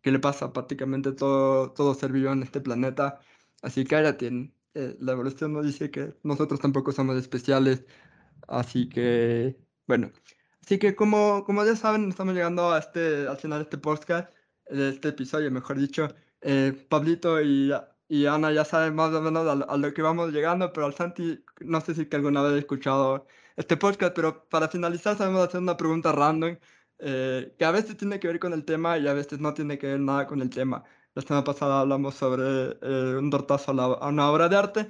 [0.03, 3.21] que, le pasa prácticamente todo, todo ser vivo en este planeta,
[3.63, 7.85] así que ahora tienen, eh, la evolución nos dice que nosotros tampoco somos especiales,
[8.49, 9.57] así que
[9.87, 10.13] bueno.
[10.65, 14.33] Así que como, como ya saben, estamos llegando a este, al final de este podcast,
[14.69, 16.09] de este episodio, mejor dicho.
[16.41, 17.73] Eh, Pablito y,
[18.09, 20.95] y, Ana ya saben más o menos a, a, lo que vamos llegando, pero al
[20.95, 25.47] Santi, no sé si que alguna vez he escuchado este podcast, pero para finalizar sabemos
[25.49, 26.57] hacer una pregunta random,
[26.99, 29.79] eh, que a veces tiene que ver con el tema y a veces no tiene
[29.79, 30.85] que ver nada con el tema.
[31.17, 34.89] La semana pasada hablamos sobre eh, un tortazo a, la, a una obra de arte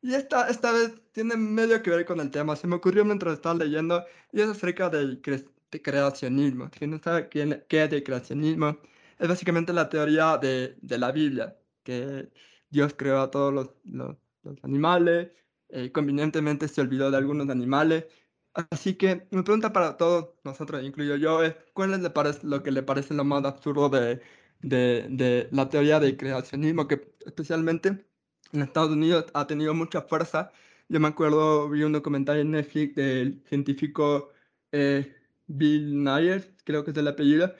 [0.00, 2.56] y esta, esta vez tiene medio que ver con el tema.
[2.56, 4.02] Se me ocurrió mientras estaba leyendo
[4.32, 6.70] y es acerca del cre de creacionismo.
[6.78, 8.78] Si no sabe qué, qué es el creacionismo,
[9.18, 12.30] es básicamente la teoría de, de, la Biblia, que
[12.70, 15.30] Dios creó a todos los, los, los animales,
[15.68, 18.06] eh, convenientemente se olvidó de algunos animales.
[18.54, 22.70] Así que mi pregunta para todos nosotros, incluyo yo, es ¿cuál le parece, lo que
[22.70, 24.22] le parece lo más absurdo de,
[24.62, 26.88] de, de la teoría del creacionismo?
[26.88, 28.06] Que especialmente
[28.52, 30.52] en Estados Unidos ha tenido mucha fuerza.
[30.88, 34.32] Yo me acuerdo, vi un documental en Netflix del científico
[34.72, 35.14] eh,
[35.46, 37.54] Bill Nye, creo que es el apellido,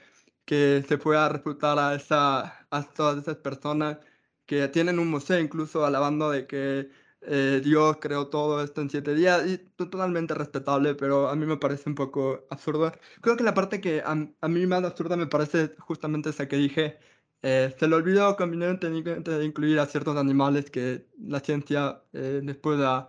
[0.45, 3.99] que se fue a refutar a, esa, a todas esas personas
[4.47, 6.91] que tienen un museo incluso alabando de que
[7.23, 11.57] eh, Dios creó todo esto en siete días y totalmente respetable, pero a mí me
[11.57, 12.93] parece un poco absurdo.
[13.21, 16.57] Creo que la parte que a, a mí más absurda me parece justamente esa que
[16.57, 16.99] dije,
[17.43, 22.81] eh, se le olvidó convenientemente de incluir a ciertos animales que la ciencia eh, después
[22.81, 23.09] a,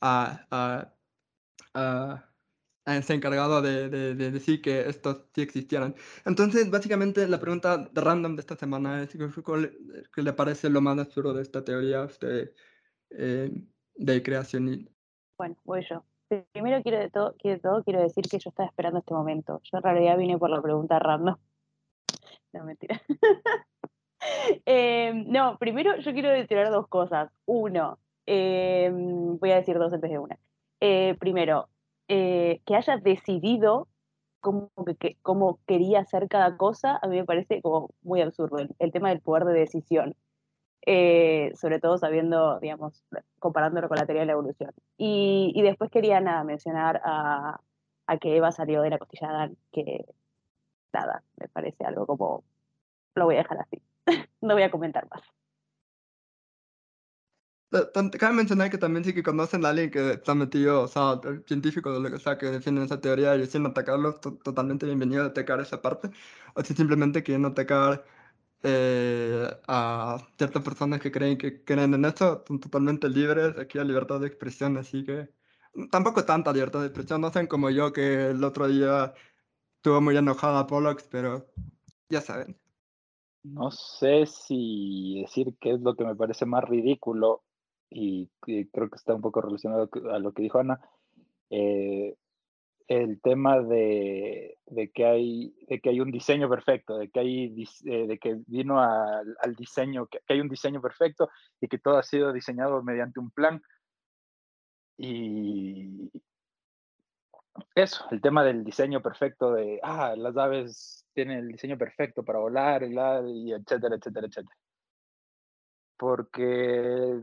[0.00, 0.94] a, a,
[2.84, 5.94] a, encargado de, de, de, decir que estos sí existieran.
[6.24, 9.10] Entonces, básicamente, la pregunta random de esta semana es
[10.12, 12.54] ¿qué le parece lo más absurdo de esta teoría de,
[13.10, 13.50] eh,
[13.94, 14.88] de creación?
[15.38, 16.04] Bueno, voy yo.
[16.52, 19.60] Primero quiero de, todo, quiero, decir que yo estaba esperando este momento.
[19.64, 21.36] Yo en realidad vine por la pregunta random.
[22.52, 23.00] No, mentira.
[24.66, 27.30] eh, no, primero yo quiero decir dos cosas.
[27.46, 30.38] Uno, eh, voy a decir dos en vez de una.
[30.80, 31.68] Eh, primero,
[32.08, 33.86] eh, que haya decidido
[34.40, 38.92] cómo, que, cómo, quería hacer cada cosa, a mí me parece como muy absurdo, el
[38.92, 40.16] tema del poder de decisión.
[40.86, 43.04] Eh, sobre todo sabiendo, digamos,
[43.38, 44.72] comparándolo con la teoría de la evolución.
[44.96, 47.60] Y, y después quería nada, mencionar a,
[48.06, 50.06] a, que Eva salió de la costilla de Adán, que
[50.92, 52.44] nada, me parece algo como,
[53.14, 53.82] lo voy a dejar así,
[54.40, 55.22] no voy a comentar más.
[58.18, 61.90] Cabe mencionar que también sí que conocen a alguien que está metido, o sea, científico
[61.90, 65.80] lo que sea, que defienden esa teoría y sin atacarlo, totalmente bienvenido a atacar esa
[65.80, 66.10] parte.
[66.54, 68.04] O si simplemente quieren atacar
[68.62, 73.86] eh, a ciertas personas que creen que creen en eso, son totalmente libres, aquí hay
[73.86, 75.30] libertad de expresión, así que
[75.90, 79.14] tampoco tanta libertad de expresión, no sean como yo que el otro día
[79.76, 81.46] estuvo muy enojada Pollux, pero
[82.08, 82.58] ya saben.
[83.42, 87.42] No sé si decir qué es lo que me parece más ridículo
[87.88, 90.80] y, creo que está un poco relacionado a lo que dijo Ana,
[91.48, 92.14] eh,
[92.90, 97.64] el tema de, de, que hay, de que hay un diseño perfecto, de que, hay,
[97.84, 101.30] eh, de que vino al diseño, que, hay un diseño perfecto
[101.60, 103.62] y que todo ha sido diseñado mediante un plan.
[104.98, 106.10] Y
[107.76, 112.40] eso, el tema del diseño perfecto de, ah, las aves tienen el diseño perfecto para
[112.40, 114.56] volar, y etcétera, etcétera, etcétera.
[115.96, 117.22] Porque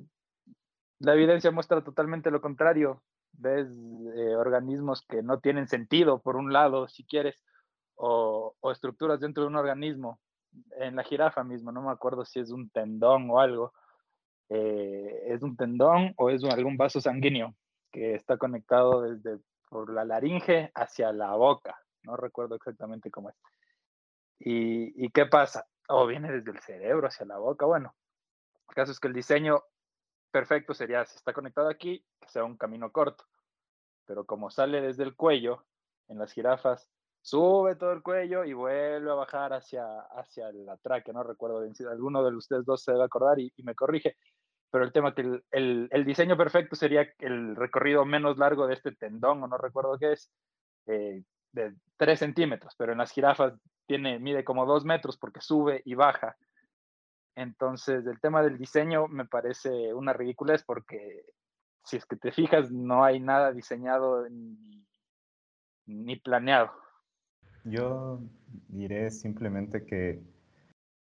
[1.00, 3.04] la evidencia muestra totalmente lo contrario.
[3.38, 3.68] Ves
[4.16, 7.42] eh, organismos que no tienen sentido, por un lado, si quieres,
[7.96, 10.20] o, estructuras dentro de un organismo.
[10.78, 13.74] En la jirafa mismo, no me acuerdo si es un tendón o algo.
[14.50, 17.54] Eh, es un tendón o es algún vaso sanguíneo
[17.92, 21.78] que está conectado desde por la laringe hacia la boca.
[22.04, 23.36] No recuerdo exactamente cómo es.
[24.40, 25.68] ¿Y, y qué pasa?
[25.90, 27.66] O viene desde el cerebro hacia la boca.
[27.66, 27.94] Bueno,
[28.70, 29.62] el caso es que el diseño
[30.32, 33.26] perfecto sería, si está conectado aquí, que sea un camino corto.
[34.06, 35.66] Pero como sale desde el cuello,
[36.08, 36.90] en las jirafas,
[37.22, 41.76] sube todo el cuello y vuelve a bajar hacia, hacia la tráquea, no recuerdo bien
[41.76, 44.16] si alguno de ustedes dos se debe acordar y, me corrige,
[44.72, 48.76] pero el tema que el, el, el, diseño perfecto sería el recorrido menos largo de
[48.76, 50.32] este tendón, o no recuerdo qué es,
[50.88, 53.54] eh, de 3 centímetros, pero en las jirafas
[53.86, 56.38] tiene, mide como 2 metros porque sube y baja.
[57.38, 61.24] Entonces, el tema del diseño me parece una ridiculez porque
[61.84, 64.84] si es que te fijas, no hay nada diseñado ni,
[65.86, 66.72] ni planeado.
[67.64, 68.20] Yo
[68.70, 70.20] diré simplemente que,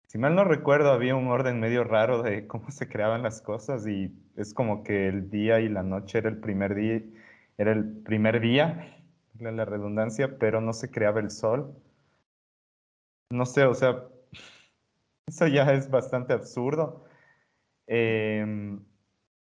[0.08, 3.86] si mal no recuerdo, había un orden medio raro de cómo se creaban las cosas
[3.86, 7.02] y es como que el día y la noche era el primer día,
[7.56, 8.94] era el primer día,
[9.38, 11.74] la redundancia, pero no se creaba el sol.
[13.30, 14.04] No sé, o sea,
[15.26, 17.04] eso ya es bastante absurdo.
[17.86, 18.78] Eh,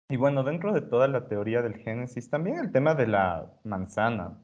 [0.08, 4.38] y bueno, dentro de toda la teoría del Génesis, también el tema de la manzana.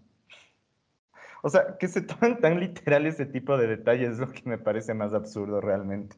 [1.43, 4.59] O sea, que se tomen tan literal ese tipo de detalles es lo que me
[4.59, 6.16] parece más absurdo realmente,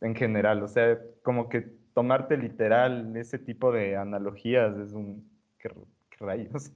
[0.00, 0.62] en general.
[0.62, 1.62] O sea, como que
[1.94, 5.30] tomarte literal ese tipo de analogías es un...
[5.58, 5.70] ¿Qué,
[6.10, 6.72] qué rayos?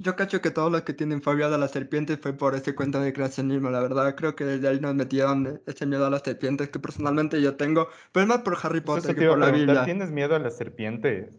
[0.00, 3.00] Yo cacho que todos los que tienen fobia de las serpientes fue por ese cuento
[3.00, 4.14] de creacionismo, la verdad.
[4.14, 7.88] Creo que desde ahí nos metieron ese miedo a las serpientes que personalmente yo tengo,
[8.12, 9.84] pero es más por Harry Potter que por la Biblia.
[9.84, 11.34] ¿Tienes miedo a las serpientes?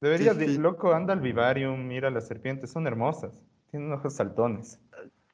[0.00, 0.58] Deberías, sí, sí.
[0.58, 4.80] loco, anda al vivarium, mira las serpientes, son hermosas, tienen ojos saltones.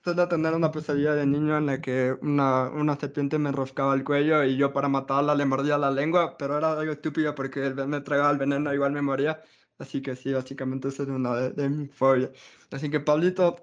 [0.03, 4.03] Suelo tener una pesadilla de niño en la que una, una serpiente me enroscaba el
[4.03, 8.01] cuello y yo para matarla le mordía la lengua, pero era algo estúpido porque me
[8.01, 9.41] tragaba el veneno, igual me moría.
[9.79, 12.31] Así que sí, básicamente es una de, de mis fobias.
[12.71, 13.57] Así que, Pablito,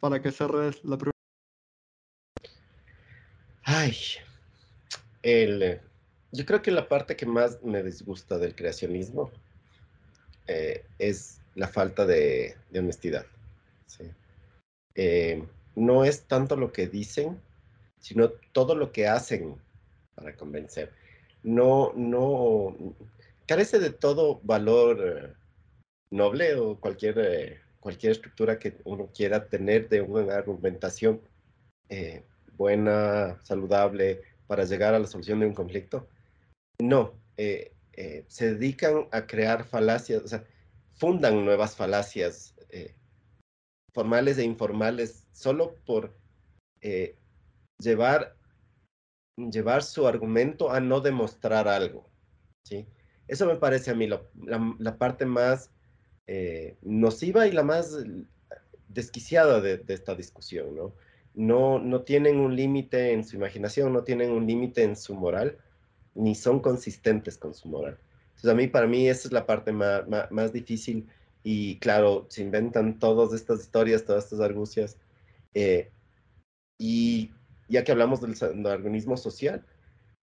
[0.00, 1.18] para que cerres la pregunta.
[3.64, 3.94] Ay,
[5.22, 5.80] el,
[6.32, 9.30] yo creo que la parte que más me disgusta del creacionismo
[10.46, 13.26] eh, es la falta de, honestidad.
[14.94, 15.46] Eh,
[15.76, 17.40] no es tanto lo que dicen,
[17.98, 19.56] sino todo lo que hacen
[20.14, 20.92] para convencer.
[21.42, 22.74] No, no,
[23.46, 25.37] carece de todo valor eh,
[26.10, 31.20] noble o cualquier, eh, cualquier estructura que uno quiera tener de una argumentación
[31.88, 32.24] eh,
[32.56, 36.08] buena, saludable, para llegar a la solución de un conflicto.
[36.80, 40.44] No, eh, eh se dedican a crear falacias, o sea,
[40.94, 42.54] fundan nuevas falacias
[43.98, 46.16] formales e informales solo por
[46.80, 47.16] eh,
[47.78, 48.36] llevar,
[49.36, 52.08] llevar su argumento a no demostrar algo.
[52.64, 52.86] ¿sí?
[53.26, 54.22] Eso me parece a mí la,
[54.78, 55.72] la, parte más
[56.28, 57.96] eh, nociva y la más
[58.88, 60.94] desquiciada de, de esta discusión, ¿no?
[61.34, 65.56] No, no tienen un límite en su imaginación, no tienen un límite en su moral,
[66.14, 67.98] ni son consistentes con su moral.
[68.28, 71.08] Entonces, a mí, para mí, esa es la parte más, más, difícil.
[71.42, 74.98] Y claro, se inventan todas estas historias, todas estas argucias.
[75.54, 75.90] Eh,
[76.78, 77.32] y
[77.68, 79.64] ya que hablamos del darwinismo social,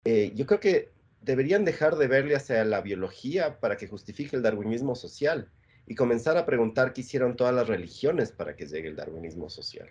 [0.04, 0.92] eh, yo creo que
[1.22, 5.48] deberían dejar de verle hacia la biología para que justifique el darwinismo social
[5.86, 9.88] y comenzar a preguntar qué hicieron todas las religiones para que llegue el darwinismo social.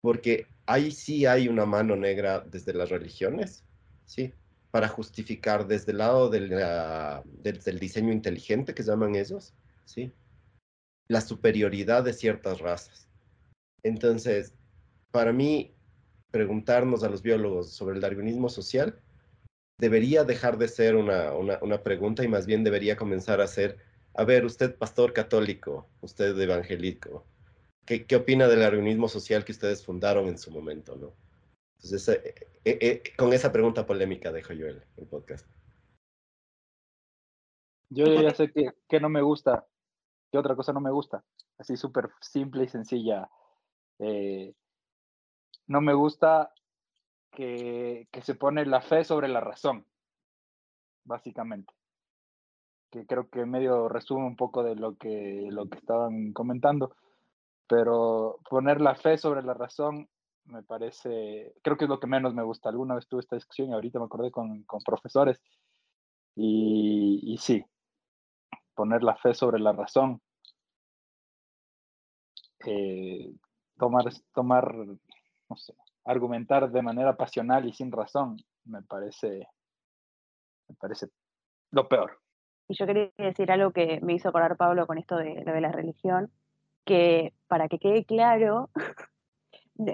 [0.00, 3.64] Porque ahí sí hay una mano negra desde las religiones,
[4.06, 4.32] ¿sí?
[4.70, 9.54] Para justificar desde el lado del diseño inteligente que llaman ellos,
[9.84, 10.12] ¿sí?
[11.08, 13.08] La superioridad de ciertas razas.
[13.82, 14.54] Entonces,
[15.10, 15.74] para mí,
[16.30, 19.00] preguntarnos a los biólogos sobre el darwinismo social
[19.78, 23.78] debería dejar de ser una, una, pregunta y más bien debería comenzar a ser,
[24.20, 27.24] a ver, usted pastor católico, usted evangélico,
[27.86, 31.14] ¿qué, qué opina del darwinismo social que ustedes fundaron en su momento, no?
[31.76, 32.34] Entonces, eh,
[32.66, 35.48] eh, eh, con esa pregunta polémica dejo yo el, el podcast.
[37.88, 39.66] Yo ya sé que, que, no me gusta,
[40.30, 41.24] que otra cosa no me gusta,
[41.56, 43.30] así súper simple y sencilla.
[45.66, 46.52] no me gusta
[47.30, 49.86] que, se pone la fe sobre la razón,
[51.04, 51.72] básicamente.
[52.90, 56.96] Que creo que medio resume un poco de lo que, lo que estaban comentando.
[57.68, 60.08] Pero poner la fe sobre la razón
[60.46, 62.68] me parece, creo que es lo que menos me gusta.
[62.68, 65.40] Alguna vez tuve esta discusión y ahorita me acordé con, profesores.
[66.34, 67.64] Y, y, sí,
[68.74, 70.20] poner la fe sobre la razón.
[72.66, 73.32] Eh,
[73.78, 75.74] tomar, tomar, no sé,
[76.04, 79.46] argumentar de manera pasional y sin razón, me parece,
[80.68, 81.08] me parece
[81.70, 82.18] lo peor.
[82.70, 85.72] Y yo quería decir algo que me hizo acordar Pablo con esto de, de la
[85.72, 86.30] religión,
[86.84, 88.70] que para que quede claro,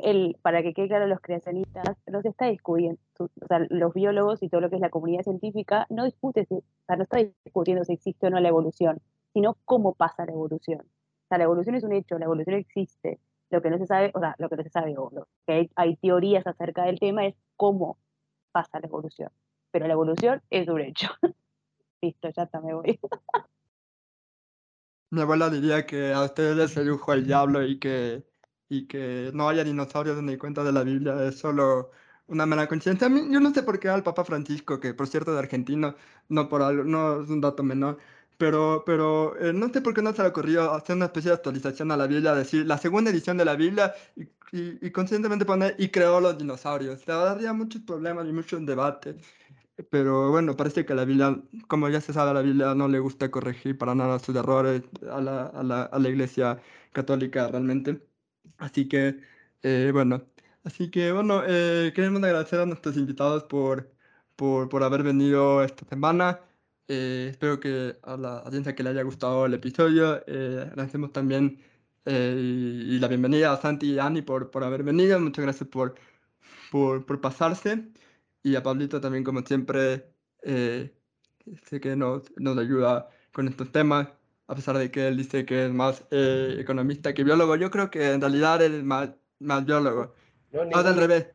[0.03, 4.43] el, para que quede claro los creacionistas, no se está discutiendo, o sea, los biólogos
[4.43, 7.83] y todo lo que es la comunidad científica no discute, o sea, no está discutiendo
[7.83, 9.01] si existe o no la evolución,
[9.33, 10.81] sino cómo pasa la evolución.
[10.81, 14.12] O sea, la evolución es un hecho, la evolución existe, lo que no se sabe,
[14.14, 17.24] o sea, lo que no se sabe, o lo que hay, teorías acerca del tema
[17.24, 17.97] es cómo
[18.53, 19.31] pasa la evolución.
[19.70, 21.09] Pero la evolución es un hecho.
[22.07, 23.01] Listo, ya está, me voy.
[25.11, 28.25] Mi abuela diría que a ustedes les sedujo el diablo y que,
[28.69, 31.91] y que no haya dinosaurios ni cuenta de la Biblia es solo
[32.27, 33.09] una mala conciencia.
[33.09, 35.97] Yo no sé por qué al Papa Francisco, que por cierto de argentino,
[36.29, 37.99] no por algo, no es un dato menor,
[38.37, 41.37] pero, pero eh, no sé por qué no se le ocurrió hacer una especie de
[41.37, 44.29] actualización a la Biblia, decir la segunda edición de la Biblia y,
[44.87, 47.07] y, conscientemente poner y creó los dinosaurios.
[47.07, 49.17] Le daría muchos problemas y muchos debates.
[49.91, 52.99] Pero bueno, parece que la Biblia, como ya se sabe, a la Biblia no le
[52.99, 56.61] gusta corregir para nada sus errores a la, a la, a la Iglesia
[56.93, 58.01] Católica realmente.
[58.59, 59.20] Así que,
[59.62, 60.22] eh, bueno,
[60.64, 63.93] así que bueno, eh, queremos agradecer a nuestros invitados por,
[64.37, 66.41] por, por haber venido esta semana.
[66.89, 70.22] Eh, espero que a la audiencia que le haya gustado el episodio.
[70.27, 71.61] Agradecemos también
[72.07, 75.20] y, la bienvenida a Santi y Ani por, por haber venido.
[75.20, 75.97] Muchas gracias por,
[76.70, 77.90] por, por pasarse.
[78.47, 84.06] Y a Pablito también, como siempre, sé que nos, nos ayuda con estos temas,
[84.47, 87.56] a pesar de que él dice que es más economista que biólogo.
[87.56, 89.10] Yo creo que en realidad él es más,
[89.40, 90.14] más biólogo.
[90.52, 91.27] No, ningún, al revés.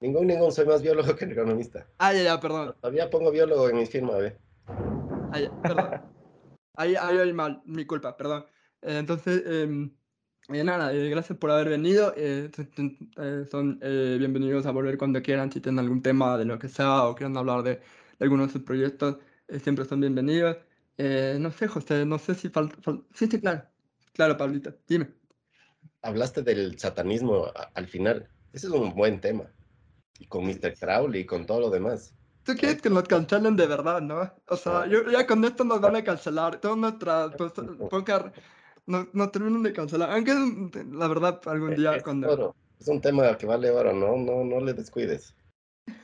[0.00, 1.86] Ningún, ningún, soy más biólogo que economista.
[1.96, 2.74] Ah, ya, ya, perdón.
[2.82, 4.36] Todavía pongo biólogo en mi firma, ¿ve?
[5.32, 6.02] Ahí, perdón.
[6.76, 8.44] Ahí, hay mal, mi culpa, perdón.
[8.82, 9.90] Eh, entonces, eh,
[10.48, 12.12] nada, eh, gracias por haber venido.
[12.16, 12.50] Eh,
[13.50, 17.14] son bienvenidos a volver cuando quieran, si tienen algún tema de lo que sea o
[17.14, 17.80] quieran hablar de,
[18.20, 19.18] algunos de sus proyectos,
[19.62, 20.56] siempre son bienvenidos.
[20.98, 22.76] no sé, José, no sé si falta...
[23.14, 23.62] sí, sí, claro.
[24.12, 25.08] Claro, Pablito, dime.
[26.02, 28.28] Hablaste del satanismo al final.
[28.52, 29.44] Ese es un buen tema.
[30.18, 30.74] Y con Mr.
[30.78, 32.14] Crowley y con todo lo demás.
[32.44, 34.32] Tú quieres que nos cancelen de verdad, ¿no?
[34.48, 36.60] O sea, yo, ya con esto nos van a cancelar.
[36.60, 37.52] Todas nuestras pues,
[38.86, 40.10] nos, nos terminan de cancelar.
[40.10, 40.34] Aunque
[40.92, 42.54] la verdad, algún día es cuando.
[42.78, 44.16] Es un tema que vale oro, ¿no?
[44.16, 45.34] No, no le descuides.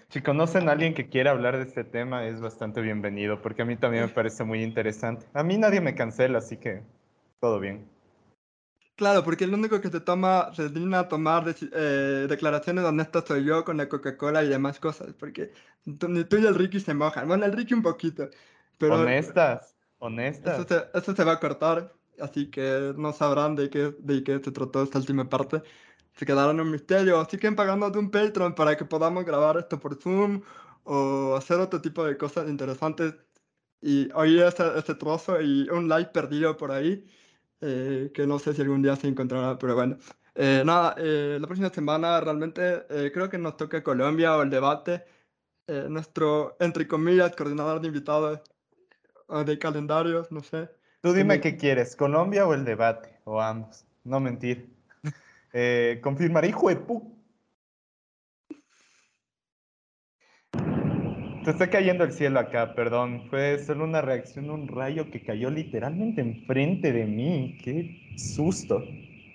[0.08, 3.64] Si conocen a alguien que quiera hablar de este tema, es bastante bienvenido, porque a
[3.64, 5.26] mí también me parece muy interesante.
[5.34, 6.82] A mí nadie me cancela, así que
[7.40, 7.86] todo bien.
[8.96, 13.44] Claro, porque el único que se toma, se digna a tomar eh, declaraciones honestas soy
[13.44, 15.52] yo con la Coca-Cola y demás cosas, porque
[15.84, 17.28] ni tú y el Ricky se mojan.
[17.28, 18.28] Bueno, el Ricky un poquito,
[18.76, 18.94] pero...
[18.94, 20.58] Honestas, honestas.
[20.58, 21.92] Eso se, eso se va a cortar.
[22.20, 25.62] Así que no sabrán de qué, de qué se trató esta última parte.
[26.14, 27.26] Se quedaron en un misterio,
[27.56, 30.42] pagando de un Patreon para que podamos grabar esto por Zoom
[30.84, 33.14] o hacer otro tipo de cosas interesantes
[33.80, 37.06] y oír este, este trozo y un like perdido por ahí,
[37.60, 39.98] eh, que no sé si algún día se encontrará, pero bueno.
[40.34, 44.50] Eh, nada, eh, la próxima semana realmente eh, creo que nos toca Colombia o el
[44.50, 45.04] debate.
[45.66, 48.40] Eh, nuestro, entre comillas, coordinador de invitados
[49.28, 50.70] o de calendarios, no sé.
[51.00, 53.86] Tú dime qué quieres, Colombia o el debate, o ambos.
[54.04, 54.70] No mentir.
[55.54, 57.18] Eh, confirmaré, hijo de pu...
[61.42, 63.26] Se está cayendo el cielo acá, perdón.
[63.30, 67.56] Fue solo una reacción, un rayo que cayó literalmente enfrente de mí.
[67.64, 68.84] Qué susto.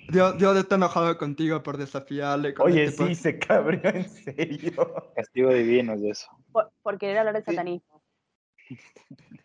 [0.10, 2.54] Dios, Dios está enojado contigo por desafiarle.
[2.54, 5.12] con Oye, este sí, se cabreó en serio.
[5.16, 6.28] Castigo divino es de eso.
[6.52, 8.04] Por, por querer hablar de satanismo.
[8.68, 8.78] Sí,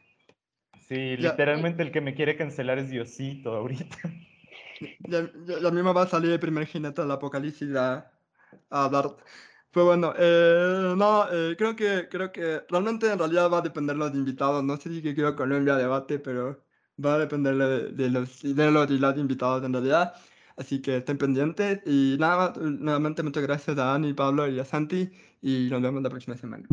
[0.89, 1.31] Ya.
[1.31, 3.97] literalmente el que me quiere cancelar es Diosito ahorita.
[5.09, 8.13] Ya, ya, ya mismo va a salir el primer jinete del apocalipsis a,
[8.71, 9.17] a hablar.
[9.73, 13.97] Pues bueno, eh, no, eh, creo que creo que realmente en realidad va a depender
[13.97, 14.63] de los invitados.
[14.65, 16.65] No sé si que quiero Colombia debate, pero
[17.05, 20.15] va a depender de, de los, de los y las invitados en realidad.
[20.57, 21.81] Así que estén pendientes.
[21.87, 25.11] Y nada nuevamente muchas gracias a Ani, Pablo y a Santi.
[25.43, 26.67] Y nos vemos la próxima semana.